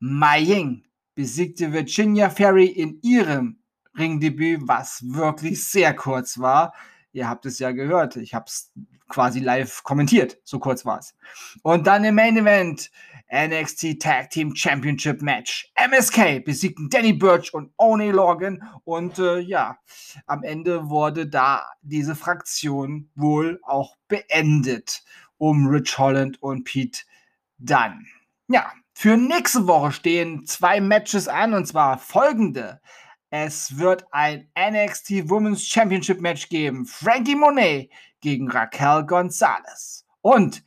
Mai 0.00 0.40
Ying 0.40 0.82
besiegte 1.14 1.72
Virginia 1.72 2.28
Ferry 2.28 2.66
in 2.66 2.98
ihrem 3.02 3.60
Ringdebüt, 3.96 4.62
was 4.66 5.00
wirklich 5.06 5.64
sehr 5.64 5.94
kurz 5.94 6.40
war. 6.40 6.74
Ihr 7.12 7.28
habt 7.28 7.46
es 7.46 7.60
ja 7.60 7.70
gehört. 7.70 8.16
Ich 8.16 8.34
habe 8.34 8.46
es 8.48 8.72
quasi 9.08 9.38
live 9.38 9.84
kommentiert. 9.84 10.38
So 10.42 10.58
kurz 10.58 10.84
war 10.84 10.98
es. 10.98 11.14
Und 11.62 11.86
dann 11.86 12.02
im 12.02 12.16
Main 12.16 12.36
Event 12.36 12.90
NXT 13.32 14.00
Tag 14.00 14.30
Team 14.30 14.54
Championship 14.54 15.22
Match. 15.22 15.70
MSK 15.76 16.44
besiegten 16.44 16.88
Danny 16.88 17.12
Birch 17.12 17.52
und 17.52 17.72
Oni 17.76 18.10
Logan. 18.10 18.62
Und 18.84 19.18
äh, 19.18 19.38
ja, 19.38 19.78
am 20.26 20.42
Ende 20.42 20.88
wurde 20.88 21.26
da 21.26 21.66
diese 21.82 22.14
Fraktion 22.14 23.10
wohl 23.14 23.60
auch 23.62 23.96
beendet 24.08 25.02
um 25.38 25.68
Rich 25.68 25.98
Holland 25.98 26.42
und 26.42 26.64
Pete 26.64 27.02
Dunn. 27.58 28.06
Ja, 28.48 28.72
für 28.94 29.16
nächste 29.16 29.66
Woche 29.66 29.92
stehen 29.92 30.44
zwei 30.46 30.80
Matches 30.80 31.28
an 31.28 31.54
und 31.54 31.66
zwar 31.66 31.98
folgende. 31.98 32.80
Es 33.30 33.78
wird 33.78 34.04
ein 34.10 34.50
NXT 34.58 35.28
Women's 35.28 35.66
Championship 35.66 36.20
Match 36.20 36.48
geben. 36.48 36.86
Frankie 36.86 37.36
Monet 37.36 37.90
gegen 38.20 38.50
Raquel 38.50 39.04
Gonzalez. 39.04 40.06
Und 40.22 40.64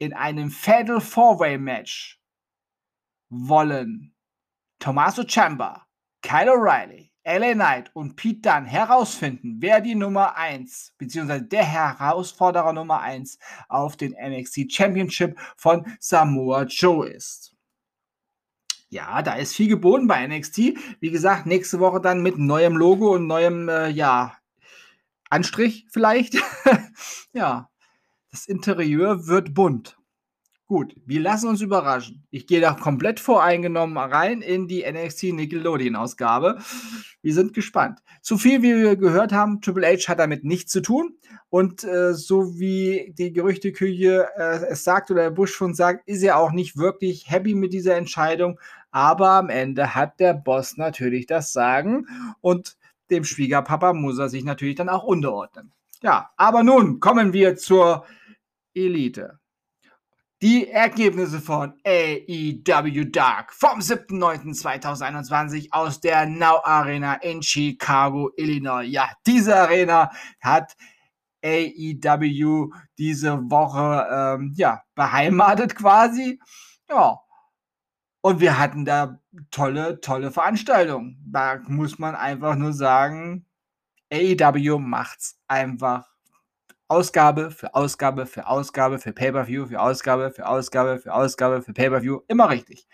in 0.00 0.14
einem 0.14 0.50
Fatal 0.50 1.00
Four-Way 1.00 1.58
Match 1.58 2.18
wollen 3.28 4.14
Tommaso 4.80 5.22
Ciampa, 5.24 5.86
Kyle 6.22 6.50
O'Reilly, 6.50 7.10
LA 7.24 7.52
Knight 7.52 7.90
und 7.94 8.16
Pete 8.16 8.40
Dunne 8.40 8.66
herausfinden, 8.66 9.58
wer 9.60 9.82
die 9.82 9.94
Nummer 9.94 10.36
1 10.36 10.94
bzw. 10.96 11.40
der 11.40 11.64
Herausforderer 11.64 12.72
Nummer 12.72 13.00
1 13.00 13.38
auf 13.68 13.98
den 13.98 14.16
NXT 14.18 14.72
Championship 14.72 15.38
von 15.56 15.86
Samoa 16.00 16.62
Joe 16.62 17.06
ist. 17.06 17.54
Ja, 18.88 19.22
da 19.22 19.34
ist 19.34 19.54
viel 19.54 19.68
geboten 19.68 20.08
bei 20.08 20.26
NXT. 20.26 20.74
Wie 20.98 21.10
gesagt, 21.10 21.46
nächste 21.46 21.78
Woche 21.78 22.00
dann 22.00 22.22
mit 22.22 22.38
neuem 22.38 22.76
Logo 22.76 23.14
und 23.14 23.26
neuem, 23.26 23.68
äh, 23.68 23.90
ja, 23.90 24.36
Anstrich 25.28 25.86
vielleicht. 25.92 26.34
ja, 27.32 27.69
das 28.30 28.46
Interieur 28.46 29.26
wird 29.26 29.54
bunt. 29.54 29.96
Gut, 30.66 30.94
wir 31.04 31.20
lassen 31.20 31.48
uns 31.48 31.62
überraschen. 31.62 32.22
Ich 32.30 32.46
gehe 32.46 32.60
da 32.60 32.74
komplett 32.74 33.18
voreingenommen 33.18 33.96
rein 33.98 34.40
in 34.40 34.68
die 34.68 34.84
NXT 34.88 35.32
Nickelodeon-Ausgabe. 35.32 36.58
Wir 37.22 37.34
sind 37.34 37.54
gespannt. 37.54 37.98
So 38.22 38.38
viel 38.38 38.62
wie 38.62 38.76
wir 38.76 38.94
gehört 38.94 39.32
haben, 39.32 39.60
Triple 39.60 39.84
H 39.88 40.06
hat 40.06 40.20
damit 40.20 40.44
nichts 40.44 40.70
zu 40.70 40.80
tun. 40.80 41.16
Und 41.48 41.82
äh, 41.82 42.14
so 42.14 42.56
wie 42.60 43.12
die 43.18 43.32
Gerüchteküche 43.32 44.28
äh, 44.36 44.66
es 44.68 44.84
sagt 44.84 45.10
oder 45.10 45.22
der 45.22 45.30
Busch 45.30 45.52
schon 45.52 45.74
sagt, 45.74 46.06
ist 46.06 46.22
er 46.22 46.36
auch 46.36 46.52
nicht 46.52 46.76
wirklich 46.76 47.28
happy 47.28 47.56
mit 47.56 47.72
dieser 47.72 47.96
Entscheidung. 47.96 48.60
Aber 48.92 49.30
am 49.30 49.48
Ende 49.48 49.96
hat 49.96 50.20
der 50.20 50.34
Boss 50.34 50.76
natürlich 50.76 51.26
das 51.26 51.52
Sagen 51.52 52.06
und 52.40 52.76
dem 53.10 53.24
Schwiegerpapa 53.24 53.92
muss 53.92 54.20
er 54.20 54.28
sich 54.28 54.44
natürlich 54.44 54.76
dann 54.76 54.88
auch 54.88 55.02
unterordnen. 55.02 55.72
Ja, 56.00 56.30
aber 56.36 56.62
nun 56.62 57.00
kommen 57.00 57.32
wir 57.32 57.56
zur 57.56 58.04
Elite. 58.74 59.40
Die 60.42 60.68
Ergebnisse 60.68 61.38
von 61.38 61.74
AEW 61.84 63.10
Dark 63.10 63.52
vom 63.52 63.80
7.9.2021 63.80 65.68
aus 65.70 66.00
der 66.00 66.24
Now 66.24 66.60
Arena 66.64 67.14
in 67.16 67.42
Chicago, 67.42 68.30
Illinois. 68.36 68.84
Ja, 68.84 69.10
diese 69.26 69.54
Arena 69.54 70.10
hat 70.40 70.76
AEW 71.44 72.72
diese 72.96 73.38
Woche 73.50 74.08
ähm, 74.10 74.54
ja, 74.56 74.82
beheimatet 74.94 75.76
quasi. 75.76 76.40
Ja. 76.88 77.18
Und 78.22 78.40
wir 78.40 78.58
hatten 78.58 78.86
da 78.86 79.20
tolle, 79.50 80.00
tolle 80.00 80.30
Veranstaltungen. 80.30 81.22
Da 81.26 81.60
muss 81.66 81.98
man 81.98 82.14
einfach 82.14 82.56
nur 82.56 82.72
sagen, 82.72 83.46
AEW 84.10 84.78
macht's 84.78 85.38
einfach 85.48 86.09
Ausgabe 86.90 87.52
für 87.52 87.74
Ausgabe 87.76 88.26
für 88.26 88.48
Ausgabe 88.48 88.98
für 88.98 89.12
Pay-Per-View 89.12 89.66
für 89.66 89.80
Ausgabe 89.80 90.32
für 90.32 90.46
Ausgabe 90.46 90.98
für 90.98 91.14
Ausgabe 91.14 91.62
für 91.62 91.72
Pay-Per-View. 91.72 92.22
Immer 92.26 92.50
richtig. 92.50 92.88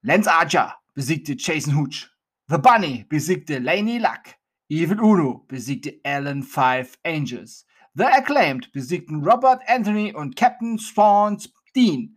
Lance 0.00 0.32
Archer 0.32 0.74
besiegte 0.94 1.34
Jason 1.36 1.76
Hooch. 1.76 2.10
The 2.48 2.56
Bunny 2.56 3.04
besiegte 3.08 3.58
Laney 3.58 3.98
Luck. 3.98 4.22
Evil 4.70 5.00
Uno 5.00 5.44
besiegte 5.48 6.00
Alan 6.02 6.42
Five 6.42 6.98
Angels. 7.04 7.66
The 7.94 8.04
Acclaimed 8.04 8.72
besiegten 8.72 9.22
Robert 9.22 9.60
Anthony 9.66 10.14
und 10.14 10.34
Captain 10.34 10.78
Spawn 10.78 11.36
Dean. 11.76 12.16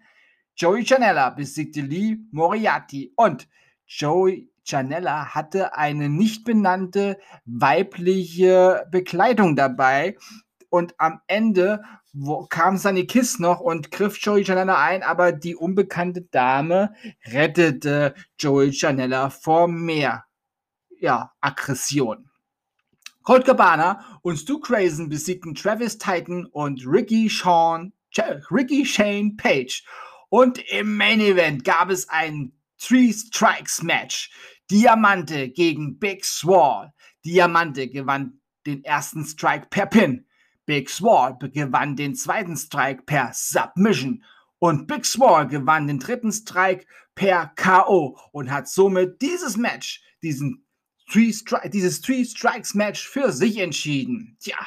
Joey 0.55 0.83
Janella 0.83 1.31
besiegte 1.31 1.81
Lee 1.81 2.17
Moriarty 2.31 3.11
und 3.17 3.49
Joey 3.87 4.49
Janella 4.65 5.35
hatte 5.35 5.75
eine 5.77 6.09
nicht 6.09 6.43
benannte 6.43 7.19
weibliche 7.45 8.87
Bekleidung 8.89 9.55
dabei, 9.55 10.15
und 10.69 10.93
am 10.97 11.21
Ende 11.27 11.81
wo, 12.13 12.45
kam 12.45 12.77
Sunny 12.77 13.05
Kiss 13.05 13.39
noch 13.39 13.59
und 13.59 13.91
griff 13.91 14.17
Joey 14.17 14.43
Janella 14.43 14.81
ein, 14.81 15.03
aber 15.03 15.33
die 15.33 15.55
unbekannte 15.55 16.21
Dame 16.21 16.95
rettete 17.25 18.15
Joey 18.39 18.69
Janella 18.69 19.29
vor 19.29 19.67
mehr 19.67 20.25
ja, 20.99 21.33
Aggression. 21.41 22.29
Colt 23.23 23.45
Cabana 23.45 24.19
und 24.21 24.37
Stu 24.37 24.59
Crazen 24.59 25.09
besiegten 25.09 25.55
Travis 25.55 25.97
Titan 25.97 26.45
und 26.45 26.85
Ricky 26.85 27.27
Sean, 27.27 27.91
Ricky 28.51 28.85
Shane 28.85 29.35
Page. 29.35 29.83
Und 30.29 30.59
im 30.71 30.95
Main 30.95 31.19
Event 31.19 31.63
gab 31.63 31.89
es 31.89 32.07
ein 32.07 32.53
Three 32.77 33.11
Strikes 33.11 33.81
Match. 33.83 34.31
Diamante 34.69 35.49
gegen 35.49 35.99
Big 35.99 36.23
Swall. 36.23 36.93
Diamante 37.25 37.89
gewann 37.89 38.39
den 38.65 38.83
ersten 38.83 39.25
Strike 39.25 39.67
per 39.69 39.87
Pin. 39.87 40.24
Big 40.65 40.89
Swall 40.89 41.37
gewann 41.39 41.95
den 41.95 42.15
zweiten 42.15 42.57
Strike 42.57 43.03
per 43.03 43.31
Submission 43.33 44.23
Und 44.59 44.87
Big 44.87 45.05
Small 45.05 45.47
gewann 45.47 45.87
den 45.87 45.99
dritten 45.99 46.31
Strike 46.31 46.85
per 47.13 47.53
KO 47.55 48.17
und 48.31 48.51
hat 48.51 48.67
somit 48.67 49.21
dieses 49.21 49.57
Match, 49.57 50.01
diesen 50.21 50.65
Three 51.11 51.33
dieses 51.71 52.01
Three 52.01 52.25
Strikes 52.25 52.73
Match 52.73 53.07
für 53.07 53.31
sich 53.31 53.59
entschieden. 53.59 54.37
Tja, 54.39 54.57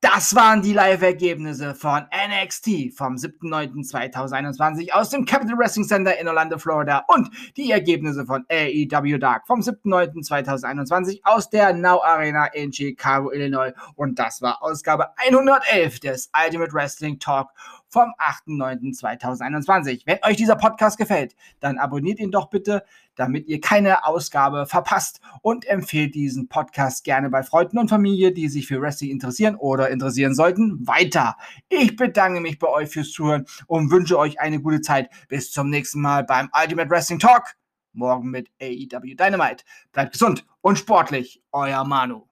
das 0.00 0.34
waren 0.34 0.62
die 0.62 0.72
Live-Ergebnisse 0.72 1.74
von 1.74 2.06
NXT 2.10 2.94
vom 2.96 3.16
7.9.2021 3.16 4.92
aus 4.92 5.10
dem 5.10 5.26
Capital 5.26 5.58
Wrestling 5.58 5.86
Center 5.86 6.18
in 6.18 6.26
Orlando, 6.26 6.56
Florida 6.56 7.04
und 7.08 7.28
die 7.58 7.70
Ergebnisse 7.70 8.24
von 8.24 8.46
AEW 8.50 9.18
Dark 9.18 9.46
vom 9.46 9.60
7.9.2021 9.60 11.20
aus 11.24 11.50
der 11.50 11.74
Now 11.74 12.00
Arena 12.02 12.46
in 12.46 12.72
Chicago, 12.72 13.30
Illinois. 13.30 13.72
Und 13.94 14.18
das 14.18 14.40
war 14.40 14.62
Ausgabe 14.62 15.08
111 15.18 16.00
des 16.00 16.30
Ultimate 16.34 16.72
Wrestling 16.72 17.18
Talk 17.18 17.50
vom 17.88 18.14
8.9.2021. 18.46 20.02
Wenn 20.06 20.18
euch 20.24 20.36
dieser 20.36 20.56
Podcast 20.56 20.96
gefällt, 20.96 21.36
dann 21.58 21.76
abonniert 21.76 22.20
ihn 22.20 22.30
doch 22.30 22.48
bitte, 22.48 22.84
damit 23.20 23.48
ihr 23.48 23.60
keine 23.60 24.06
Ausgabe 24.06 24.64
verpasst 24.64 25.20
und 25.42 25.66
empfehlt 25.66 26.14
diesen 26.14 26.48
Podcast 26.48 27.04
gerne 27.04 27.28
bei 27.28 27.42
Freunden 27.42 27.78
und 27.78 27.90
Familie, 27.90 28.32
die 28.32 28.48
sich 28.48 28.66
für 28.66 28.80
Wrestling 28.80 29.10
interessieren 29.10 29.56
oder 29.56 29.90
interessieren 29.90 30.34
sollten, 30.34 30.86
weiter. 30.86 31.36
Ich 31.68 31.96
bedanke 31.96 32.40
mich 32.40 32.58
bei 32.58 32.68
euch 32.68 32.88
fürs 32.88 33.12
Zuhören 33.12 33.44
und 33.66 33.90
wünsche 33.90 34.18
euch 34.18 34.40
eine 34.40 34.62
gute 34.62 34.80
Zeit. 34.80 35.10
Bis 35.28 35.52
zum 35.52 35.68
nächsten 35.68 36.00
Mal 36.00 36.24
beim 36.24 36.48
Ultimate 36.58 36.88
Wrestling 36.88 37.18
Talk. 37.18 37.56
Morgen 37.92 38.30
mit 38.30 38.48
AEW 38.62 39.14
Dynamite. 39.14 39.64
Bleibt 39.92 40.12
gesund 40.12 40.46
und 40.62 40.78
sportlich. 40.78 41.42
Euer 41.52 41.84
Manu. 41.84 42.29